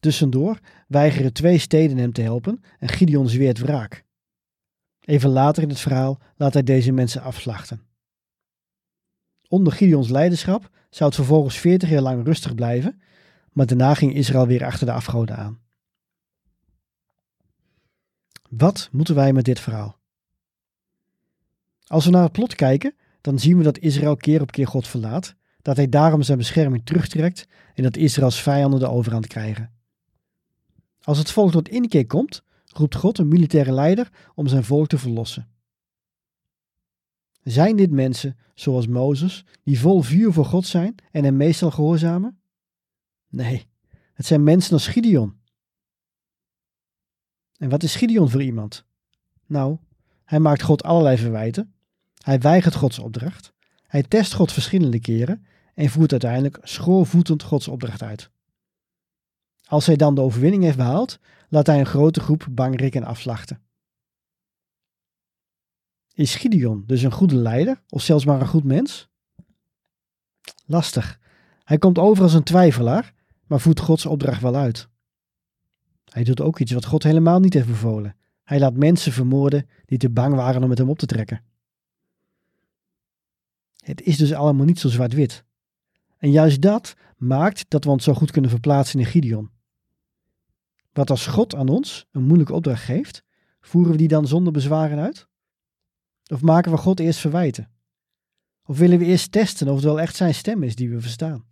Tussendoor 0.00 0.58
weigeren 0.88 1.32
twee 1.32 1.58
steden 1.58 1.96
hem 1.96 2.12
te 2.12 2.22
helpen 2.22 2.62
en 2.78 2.88
Gideon 2.88 3.28
zweert 3.28 3.58
wraak. 3.58 4.04
Even 5.00 5.30
later 5.30 5.62
in 5.62 5.68
het 5.68 5.80
verhaal 5.80 6.20
laat 6.36 6.52
hij 6.52 6.62
deze 6.62 6.92
mensen 6.92 7.22
afslachten. 7.22 7.86
Onder 9.48 9.72
Gideons 9.72 10.08
leiderschap 10.08 10.70
zou 10.90 11.04
het 11.04 11.18
vervolgens 11.18 11.58
40 11.58 11.88
jaar 11.88 12.02
lang 12.02 12.24
rustig 12.24 12.54
blijven, 12.54 13.02
maar 13.52 13.66
daarna 13.66 13.94
ging 13.94 14.14
Israël 14.14 14.46
weer 14.46 14.64
achter 14.64 14.86
de 14.86 14.92
afgoden 14.92 15.36
aan. 15.36 15.60
Wat 18.48 18.88
moeten 18.92 19.14
wij 19.14 19.32
met 19.32 19.44
dit 19.44 19.60
verhaal? 19.60 20.00
Als 21.86 22.04
we 22.04 22.10
naar 22.10 22.22
het 22.22 22.32
plot 22.32 22.54
kijken, 22.54 22.94
dan 23.22 23.38
zien 23.38 23.56
we 23.56 23.62
dat 23.62 23.78
Israël 23.78 24.16
keer 24.16 24.40
op 24.40 24.50
keer 24.50 24.66
God 24.66 24.88
verlaat, 24.88 25.34
dat 25.62 25.76
hij 25.76 25.88
daarom 25.88 26.22
zijn 26.22 26.38
bescherming 26.38 26.84
terugtrekt 26.84 27.48
en 27.74 27.82
dat 27.82 27.96
Israëls 27.96 28.42
vijanden 28.42 28.80
de 28.80 28.88
overhand 28.88 29.26
krijgen. 29.26 29.72
Als 31.00 31.18
het 31.18 31.30
volk 31.30 31.50
tot 31.50 31.68
inkeer 31.68 32.06
komt, 32.06 32.42
roept 32.64 32.94
God 32.94 33.18
een 33.18 33.28
militaire 33.28 33.72
leider 33.72 34.10
om 34.34 34.46
zijn 34.46 34.64
volk 34.64 34.86
te 34.86 34.98
verlossen. 34.98 35.48
Zijn 37.42 37.76
dit 37.76 37.90
mensen, 37.90 38.36
zoals 38.54 38.86
Mozes, 38.86 39.44
die 39.62 39.80
vol 39.80 40.02
vuur 40.02 40.32
voor 40.32 40.44
God 40.44 40.66
zijn 40.66 40.94
en 41.10 41.24
hem 41.24 41.36
meestal 41.36 41.70
gehoorzamen? 41.70 42.40
Nee, 43.28 43.66
het 44.14 44.26
zijn 44.26 44.42
mensen 44.42 44.72
als 44.72 44.86
Gideon. 44.86 45.40
En 47.56 47.68
wat 47.68 47.82
is 47.82 47.96
Gideon 47.96 48.30
voor 48.30 48.42
iemand? 48.42 48.84
Nou, 49.46 49.78
hij 50.24 50.40
maakt 50.40 50.62
God 50.62 50.82
allerlei 50.82 51.16
verwijten. 51.16 51.74
Hij 52.22 52.38
weigert 52.38 52.74
Gods 52.74 52.98
opdracht. 52.98 53.52
Hij 53.86 54.02
test 54.02 54.34
God 54.34 54.52
verschillende 54.52 55.00
keren 55.00 55.46
en 55.74 55.88
voert 55.88 56.10
uiteindelijk 56.10 56.58
schoorvoetend 56.62 57.42
Gods 57.42 57.68
opdracht 57.68 58.02
uit. 58.02 58.30
Als 59.64 59.86
hij 59.86 59.96
dan 59.96 60.14
de 60.14 60.20
overwinning 60.20 60.62
heeft 60.62 60.76
behaald, 60.76 61.18
laat 61.48 61.66
hij 61.66 61.78
een 61.78 61.86
grote 61.86 62.20
groep 62.20 62.46
bangrikken 62.50 63.04
afslachten. 63.04 63.60
Is 66.14 66.34
Gideon 66.34 66.84
dus 66.86 67.02
een 67.02 67.12
goede 67.12 67.36
leider 67.36 67.82
of 67.88 68.02
zelfs 68.02 68.24
maar 68.24 68.40
een 68.40 68.46
goed 68.46 68.64
mens? 68.64 69.08
Lastig. 70.66 71.20
Hij 71.64 71.78
komt 71.78 71.98
over 71.98 72.22
als 72.22 72.34
een 72.34 72.42
twijfelaar, 72.42 73.14
maar 73.46 73.60
voert 73.60 73.80
Gods 73.80 74.06
opdracht 74.06 74.42
wel 74.42 74.56
uit. 74.56 74.88
Hij 76.04 76.24
doet 76.24 76.40
ook 76.40 76.58
iets 76.58 76.72
wat 76.72 76.84
God 76.84 77.02
helemaal 77.02 77.40
niet 77.40 77.54
heeft 77.54 77.66
bevolen. 77.66 78.16
Hij 78.44 78.58
laat 78.58 78.76
mensen 78.76 79.12
vermoorden 79.12 79.68
die 79.84 79.98
te 79.98 80.10
bang 80.10 80.34
waren 80.34 80.62
om 80.62 80.68
met 80.68 80.78
hem 80.78 80.90
op 80.90 80.98
te 80.98 81.06
trekken. 81.06 81.44
Het 83.82 84.02
is 84.02 84.16
dus 84.16 84.32
allemaal 84.32 84.66
niet 84.66 84.78
zo 84.78 84.88
zwart-wit. 84.88 85.44
En 86.18 86.30
juist 86.30 86.60
dat 86.60 86.94
maakt 87.16 87.64
dat 87.68 87.84
we 87.84 87.90
ons 87.90 88.04
zo 88.04 88.14
goed 88.14 88.30
kunnen 88.30 88.50
verplaatsen 88.50 88.98
in 88.98 89.06
Gideon. 89.06 89.50
Wat 90.92 91.10
als 91.10 91.26
God 91.26 91.54
aan 91.54 91.68
ons 91.68 92.06
een 92.10 92.24
moeilijke 92.24 92.52
opdracht 92.54 92.82
geeft, 92.82 93.22
voeren 93.60 93.92
we 93.92 93.98
die 93.98 94.08
dan 94.08 94.26
zonder 94.26 94.52
bezwaren 94.52 94.98
uit? 94.98 95.28
Of 96.32 96.42
maken 96.42 96.70
we 96.70 96.76
God 96.76 97.00
eerst 97.00 97.18
verwijten? 97.18 97.70
Of 98.64 98.78
willen 98.78 98.98
we 98.98 99.04
eerst 99.04 99.32
testen 99.32 99.68
of 99.68 99.74
het 99.74 99.84
wel 99.84 100.00
echt 100.00 100.16
zijn 100.16 100.34
stem 100.34 100.62
is 100.62 100.74
die 100.74 100.90
we 100.90 101.00
verstaan? 101.00 101.44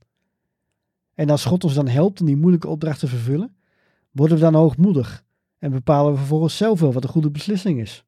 En 1.15 1.31
als 1.31 1.45
God 1.45 1.65
ons 1.65 1.75
dan 1.75 1.89
helpt 1.89 2.21
om 2.21 2.27
die 2.27 2.37
moeilijke 2.37 2.69
opdracht 2.69 2.99
te 2.99 3.09
vervullen, 3.09 3.57
worden 4.11 4.37
we 4.37 4.43
dan 4.43 4.55
hoogmoedig 4.55 5.25
en 5.59 5.71
bepalen 5.71 6.13
we 6.13 6.19
vervolgens 6.19 6.57
zelf 6.57 6.81
wel 6.81 6.93
wat 6.93 7.05
een 7.05 7.11
goede 7.11 7.31
beslissing 7.31 7.81
is? 7.81 8.05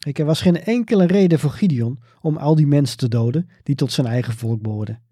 Er 0.00 0.24
was 0.24 0.40
geen 0.40 0.62
enkele 0.62 1.06
reden 1.06 1.38
voor 1.38 1.50
Gideon 1.50 2.02
om 2.20 2.36
al 2.36 2.54
die 2.54 2.66
mensen 2.66 2.96
te 2.98 3.08
doden 3.08 3.48
die 3.62 3.74
tot 3.74 3.92
zijn 3.92 4.06
eigen 4.06 4.32
volk 4.32 4.62
behoorden. 4.62 5.02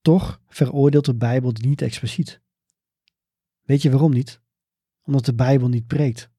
Toch 0.00 0.40
veroordeelt 0.48 1.04
de 1.04 1.14
Bijbel 1.14 1.52
die 1.52 1.66
niet 1.66 1.82
expliciet. 1.82 2.40
Weet 3.62 3.82
je 3.82 3.90
waarom 3.90 4.12
niet? 4.12 4.40
Omdat 5.02 5.24
de 5.24 5.34
Bijbel 5.34 5.68
niet 5.68 5.86
preekt. 5.86 6.30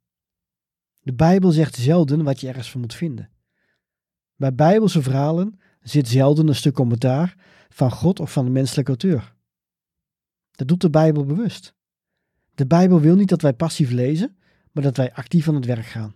De 1.00 1.14
Bijbel 1.14 1.52
zegt 1.52 1.76
zelden 1.76 2.24
wat 2.24 2.40
je 2.40 2.48
ergens 2.48 2.72
van 2.72 2.82
moet 2.82 2.94
vinden. 2.94 3.30
Bij 4.36 4.56
Bijbelse 4.56 5.02
verhalen 5.02 5.60
zit 5.82 6.08
zelden 6.08 6.48
een 6.48 6.56
stuk 6.56 6.74
commentaar 6.74 7.36
van 7.70 7.92
God 7.92 8.20
of 8.20 8.32
van 8.32 8.46
de 8.46 8.52
menselijke 8.52 8.90
auteur. 8.90 9.36
Dat 10.52 10.68
doet 10.68 10.82
de 10.82 10.90
Bijbel 10.90 11.26
bewust. 11.26 11.76
De 12.56 12.68
Bijbel 12.68 13.00
wil 13.00 13.16
niet 13.16 13.30
dat 13.30 13.42
wij 13.42 13.54
passief 13.54 13.92
lezen, 13.92 14.38
maar 14.72 14.84
dat 14.84 14.98
wij 14.98 15.14
actief 15.14 15.48
aan 15.48 15.56
het 15.56 15.66
werk 15.66 15.86
gaan. 15.86 16.16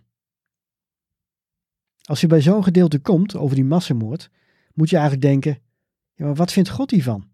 Als 2.06 2.20
je 2.20 2.26
bij 2.26 2.40
zo'n 2.40 2.64
gedeelte 2.64 2.98
komt 2.98 3.36
over 3.36 3.54
die 3.54 3.64
massamoord, 3.64 4.30
moet 4.74 4.90
je 4.90 4.96
eigenlijk 4.96 5.26
denken: 5.26 5.62
ja, 6.14 6.24
maar 6.24 6.34
wat 6.34 6.52
vindt 6.52 6.68
God 6.68 6.90
hiervan? 6.90 7.28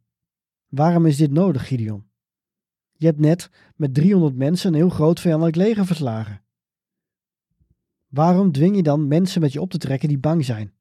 Waarom 0.69 1.07
is 1.07 1.17
dit 1.17 1.31
nodig, 1.31 1.67
Gideon? 1.67 2.05
Je 2.93 3.07
hebt 3.07 3.19
net 3.19 3.51
met 3.77 3.95
300 3.95 4.37
mensen 4.37 4.69
een 4.69 4.79
heel 4.79 4.89
groot 4.89 5.21
vijandelijk 5.21 5.57
leger 5.57 5.87
verslagen. 5.87 6.43
Waarom 8.09 8.53
dwing 8.53 8.77
je 8.77 8.83
dan 8.83 9.09
mensen 9.09 9.41
met 9.41 9.53
je 9.53 9.61
op 9.61 9.71
te 9.71 9.79
trekken 9.79 10.09
die 10.09 10.19
bang 10.19 10.45
zijn? 10.45 10.73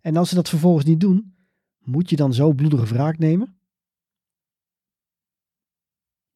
En 0.00 0.16
als 0.16 0.28
ze 0.28 0.34
dat 0.34 0.48
vervolgens 0.48 0.84
niet 0.84 1.00
doen, 1.00 1.34
moet 1.78 2.10
je 2.10 2.16
dan 2.16 2.34
zo 2.34 2.52
bloedige 2.52 2.86
wraak 2.86 3.18
nemen? 3.18 3.58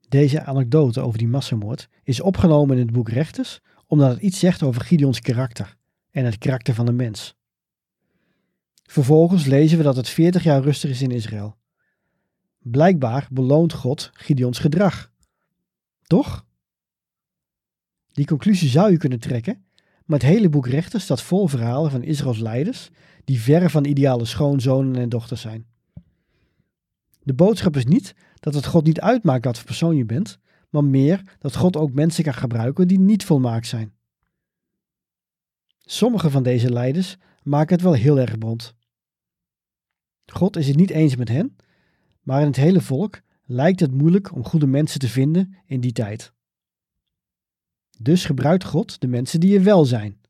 Deze 0.08 0.44
anekdote 0.44 1.00
over 1.00 1.18
die 1.18 1.28
massamoord 1.28 1.88
is 2.02 2.20
opgenomen 2.20 2.76
in 2.76 2.82
het 2.82 2.92
boek 2.92 3.08
Rechters 3.08 3.60
omdat 3.86 4.10
het 4.10 4.22
iets 4.22 4.38
zegt 4.38 4.62
over 4.62 4.80
Gideons 4.80 5.20
karakter 5.20 5.77
en 6.18 6.24
het 6.24 6.38
karakter 6.38 6.74
van 6.74 6.86
de 6.86 6.92
mens. 6.92 7.36
Vervolgens 8.82 9.44
lezen 9.44 9.78
we 9.78 9.84
dat 9.84 9.96
het 9.96 10.08
40 10.08 10.42
jaar 10.42 10.62
rustig 10.62 10.90
is 10.90 11.02
in 11.02 11.10
Israël. 11.10 11.56
Blijkbaar 12.58 13.28
beloont 13.30 13.72
God 13.72 14.10
Gideons 14.12 14.58
gedrag. 14.58 15.12
Toch? 16.02 16.46
Die 18.12 18.26
conclusie 18.26 18.68
zou 18.68 18.90
je 18.90 18.96
kunnen 18.96 19.20
trekken, 19.20 19.64
maar 20.04 20.18
het 20.18 20.28
hele 20.28 20.48
boek 20.48 20.66
Rechters 20.66 21.04
staat 21.04 21.22
vol 21.22 21.46
verhalen 21.46 21.90
van 21.90 22.02
Israëls 22.02 22.38
leiders 22.38 22.90
die 23.24 23.40
verre 23.40 23.70
van 23.70 23.84
ideale 23.84 24.24
schoonzonen 24.24 24.96
en 24.96 25.08
dochters 25.08 25.40
zijn. 25.40 25.66
De 27.22 27.34
boodschap 27.34 27.76
is 27.76 27.84
niet 27.84 28.14
dat 28.40 28.54
het 28.54 28.66
God 28.66 28.84
niet 28.84 29.00
uitmaakt 29.00 29.44
wat 29.44 29.56
voor 29.56 29.66
persoon 29.66 29.96
je 29.96 30.04
bent, 30.04 30.38
maar 30.70 30.84
meer 30.84 31.36
dat 31.38 31.56
God 31.56 31.76
ook 31.76 31.92
mensen 31.92 32.24
kan 32.24 32.34
gebruiken 32.34 32.88
die 32.88 33.00
niet 33.00 33.24
volmaakt 33.24 33.66
zijn. 33.66 33.97
Sommige 35.90 36.30
van 36.30 36.42
deze 36.42 36.72
leiders 36.72 37.16
maken 37.42 37.74
het 37.74 37.84
wel 37.84 37.92
heel 37.92 38.18
erg 38.18 38.38
bond. 38.38 38.74
God 40.26 40.56
is 40.56 40.66
het 40.66 40.76
niet 40.76 40.90
eens 40.90 41.16
met 41.16 41.28
hen, 41.28 41.56
maar 42.22 42.40
in 42.40 42.46
het 42.46 42.56
hele 42.56 42.80
volk 42.80 43.20
lijkt 43.44 43.80
het 43.80 43.92
moeilijk 43.92 44.34
om 44.34 44.44
goede 44.44 44.66
mensen 44.66 45.00
te 45.00 45.08
vinden 45.08 45.56
in 45.66 45.80
die 45.80 45.92
tijd. 45.92 46.32
Dus 47.98 48.24
gebruikt 48.24 48.64
God 48.64 49.00
de 49.00 49.06
mensen 49.06 49.40
die 49.40 49.58
er 49.58 49.64
wel 49.64 49.84
zijn, 49.84 50.20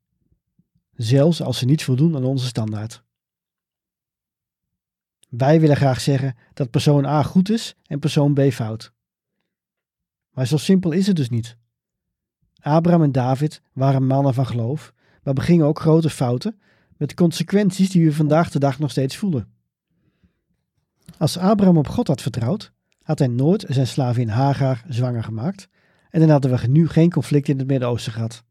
zelfs 0.93 1.43
als 1.43 1.59
ze 1.59 1.65
niet 1.65 1.85
voldoen 1.85 2.17
aan 2.17 2.25
onze 2.25 2.47
standaard. 2.47 3.03
Wij 5.29 5.61
willen 5.61 5.77
graag 5.77 6.01
zeggen 6.01 6.37
dat 6.55 6.71
persoon 6.71 7.05
A 7.05 7.23
goed 7.23 7.51
is 7.51 7.77
en 7.87 7.99
persoon 7.99 8.35
B 8.35 8.41
fout. 8.41 8.93
Maar 10.31 10.47
zo 10.47 10.57
simpel 10.57 10.93
is 10.93 11.07
het 11.07 11.17
dus 11.17 11.29
niet. 11.29 11.57
Abraham 12.61 13.03
en 13.03 13.13
David 13.13 13.63
waren 13.73 14.07
mannen 14.07 14.35
van 14.35 14.47
geloof, 14.47 14.93
maar 15.23 15.35
begingen 15.35 15.67
ook 15.67 15.81
grote 15.81 16.11
fouten 16.11 16.61
met 16.97 17.09
de 17.09 17.15
consequenties 17.15 17.91
die 17.91 18.05
we 18.05 18.13
vandaag 18.13 18.51
de 18.51 18.59
dag 18.59 18.79
nog 18.79 18.91
steeds 18.91 19.17
voelen. 19.17 19.53
Als 21.19 21.39
Abraham 21.39 21.77
op 21.77 21.89
God 21.89 22.09
had 22.09 22.23
vertrouwd, 22.23 22.73
had 23.03 23.19
hij 23.19 23.29
nooit 23.29 23.65
zijn 23.69 23.87
slavin 23.87 24.29
Hagar 24.29 24.85
zwanger 24.89 25.25
gemaakt 25.25 25.69
en 26.11 26.21
dan 26.21 26.29
hadden 26.29 26.59
we 26.59 26.67
nu 26.67 26.89
geen 26.89 27.11
conflict 27.11 27.49
in 27.49 27.59
het 27.59 27.67
Midden-Oosten 27.67 28.13
gehad. 28.13 28.45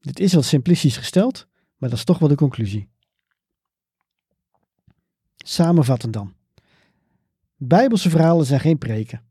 Dit 0.00 0.20
is 0.20 0.32
wel 0.32 0.42
simplistisch 0.42 0.96
gesteld, 0.96 1.46
maar 1.76 1.88
dat 1.88 1.98
is 1.98 2.04
toch 2.04 2.18
wel 2.18 2.28
de 2.28 2.34
conclusie. 2.34 2.88
Samenvattend 5.36 6.12
dan. 6.12 6.34
Bijbelse 7.56 8.10
verhalen 8.10 8.46
zijn 8.46 8.60
geen 8.60 8.78
preken. 8.78 9.22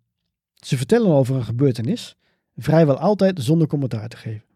Ze 0.53 0.77
vertellen 0.77 1.11
over 1.11 1.35
een 1.35 1.43
gebeurtenis, 1.43 2.17
vrijwel 2.55 2.97
altijd 2.97 3.43
zonder 3.43 3.67
commentaar 3.67 4.07
te 4.07 4.17
geven. 4.17 4.46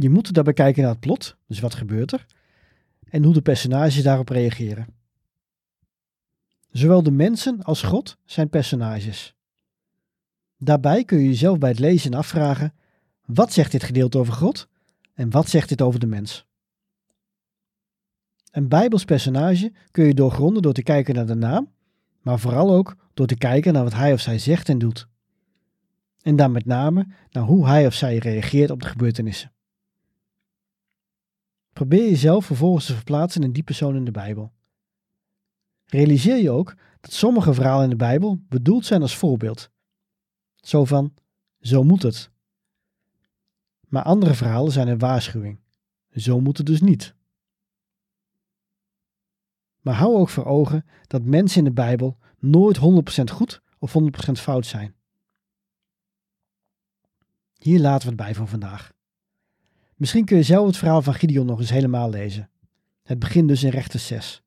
Je 0.00 0.10
moet 0.10 0.32
daarbij 0.32 0.52
kijken 0.52 0.82
naar 0.82 0.90
het 0.90 1.00
plot, 1.00 1.36
dus 1.46 1.60
wat 1.60 1.74
gebeurt 1.74 2.12
er, 2.12 2.26
en 3.08 3.24
hoe 3.24 3.32
de 3.32 3.42
personages 3.42 4.02
daarop 4.02 4.28
reageren. 4.28 4.86
Zowel 6.70 7.02
de 7.02 7.10
mensen 7.10 7.62
als 7.62 7.82
God 7.82 8.16
zijn 8.24 8.48
personages. 8.48 9.34
Daarbij 10.56 11.04
kun 11.04 11.18
je 11.18 11.26
jezelf 11.26 11.58
bij 11.58 11.68
het 11.68 11.78
lezen 11.78 12.14
afvragen: 12.14 12.74
wat 13.24 13.52
zegt 13.52 13.72
dit 13.72 13.82
gedeelte 13.82 14.18
over 14.18 14.32
God 14.32 14.68
en 15.14 15.30
wat 15.30 15.48
zegt 15.48 15.68
dit 15.68 15.82
over 15.82 16.00
de 16.00 16.06
mens? 16.06 16.46
Een 18.50 18.68
Bijbels 18.68 19.04
personage 19.04 19.72
kun 19.90 20.04
je 20.04 20.14
doorgronden 20.14 20.62
door 20.62 20.72
te 20.72 20.82
kijken 20.82 21.14
naar 21.14 21.26
de 21.26 21.34
naam, 21.34 21.72
maar 22.20 22.38
vooral 22.38 22.74
ook 22.74 22.96
door 23.14 23.26
te 23.26 23.36
kijken 23.36 23.72
naar 23.72 23.84
wat 23.84 23.94
hij 23.94 24.12
of 24.12 24.20
zij 24.20 24.38
zegt 24.38 24.68
en 24.68 24.78
doet. 24.78 25.08
En 26.22 26.36
dan 26.36 26.52
met 26.52 26.66
name 26.66 27.06
naar 27.30 27.44
hoe 27.44 27.66
hij 27.66 27.86
of 27.86 27.94
zij 27.94 28.16
reageert 28.16 28.70
op 28.70 28.82
de 28.82 28.88
gebeurtenissen. 28.88 29.52
Probeer 31.78 32.08
jezelf 32.08 32.46
vervolgens 32.46 32.86
te 32.86 32.94
verplaatsen 32.94 33.42
in 33.42 33.52
die 33.52 33.62
persoon 33.62 33.96
in 33.96 34.04
de 34.04 34.10
Bijbel. 34.10 34.52
Realiseer 35.86 36.36
je 36.36 36.50
ook 36.50 36.74
dat 37.00 37.12
sommige 37.12 37.54
verhalen 37.54 37.84
in 37.84 37.90
de 37.90 37.96
Bijbel 37.96 38.40
bedoeld 38.48 38.86
zijn 38.86 39.02
als 39.02 39.16
voorbeeld. 39.16 39.70
Zo 40.54 40.84
van, 40.84 41.14
zo 41.60 41.82
moet 41.82 42.02
het. 42.02 42.30
Maar 43.88 44.02
andere 44.02 44.34
verhalen 44.34 44.72
zijn 44.72 44.88
een 44.88 44.98
waarschuwing. 44.98 45.60
Zo 46.10 46.40
moet 46.40 46.56
het 46.56 46.66
dus 46.66 46.80
niet. 46.80 47.14
Maar 49.80 49.94
hou 49.94 50.16
ook 50.16 50.28
voor 50.28 50.44
ogen 50.44 50.86
dat 51.06 51.22
mensen 51.22 51.58
in 51.58 51.64
de 51.64 51.72
Bijbel 51.72 52.18
nooit 52.38 52.78
100% 52.78 52.80
goed 53.32 53.62
of 53.78 53.94
100% 53.98 54.06
fout 54.32 54.66
zijn. 54.66 54.94
Hier 57.58 57.80
laten 57.80 58.02
we 58.02 58.14
het 58.14 58.22
bij 58.24 58.34
voor 58.34 58.48
vandaag. 58.48 58.96
Misschien 59.98 60.24
kun 60.24 60.36
je 60.36 60.42
zelf 60.42 60.66
het 60.66 60.76
verhaal 60.76 61.02
van 61.02 61.14
Gideon 61.14 61.46
nog 61.46 61.58
eens 61.58 61.70
helemaal 61.70 62.10
lezen. 62.10 62.50
Het 63.02 63.18
begint 63.18 63.48
dus 63.48 63.62
in 63.62 63.70
rechter 63.70 64.00
6. 64.00 64.42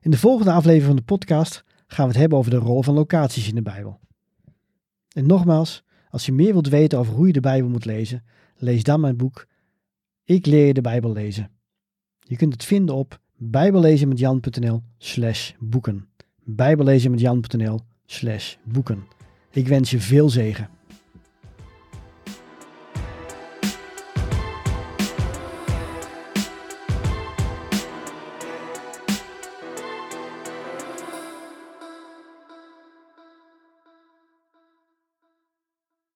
In 0.00 0.10
de 0.10 0.18
volgende 0.18 0.52
aflevering 0.52 0.86
van 0.86 0.96
de 0.96 1.02
podcast 1.02 1.64
gaan 1.86 2.04
we 2.04 2.10
het 2.10 2.20
hebben 2.20 2.38
over 2.38 2.50
de 2.50 2.56
rol 2.56 2.82
van 2.82 2.94
locaties 2.94 3.48
in 3.48 3.54
de 3.54 3.62
Bijbel. 3.62 4.00
En 5.12 5.26
nogmaals, 5.26 5.82
als 6.10 6.26
je 6.26 6.32
meer 6.32 6.52
wilt 6.52 6.68
weten 6.68 6.98
over 6.98 7.14
hoe 7.14 7.26
je 7.26 7.32
de 7.32 7.40
Bijbel 7.40 7.70
moet 7.70 7.84
lezen, 7.84 8.24
lees 8.56 8.82
dan 8.82 9.00
mijn 9.00 9.16
boek 9.16 9.46
Ik 10.24 10.46
leer 10.46 10.66
je 10.66 10.74
de 10.74 10.80
Bijbel 10.80 11.12
lezen. 11.12 11.50
Je 12.20 12.36
kunt 12.36 12.52
het 12.52 12.64
vinden 12.64 12.94
op 12.94 13.20
bijbellezenmetjan.nl 13.36 14.82
slash 14.98 15.52
boeken. 15.58 16.08
bijbellezenmetjan.nl 16.44 17.80
slash 18.04 18.56
boeken. 18.64 19.06
Ik 19.50 19.68
wens 19.68 19.90
je 19.90 20.00
veel 20.00 20.28
zegen. 20.28 20.68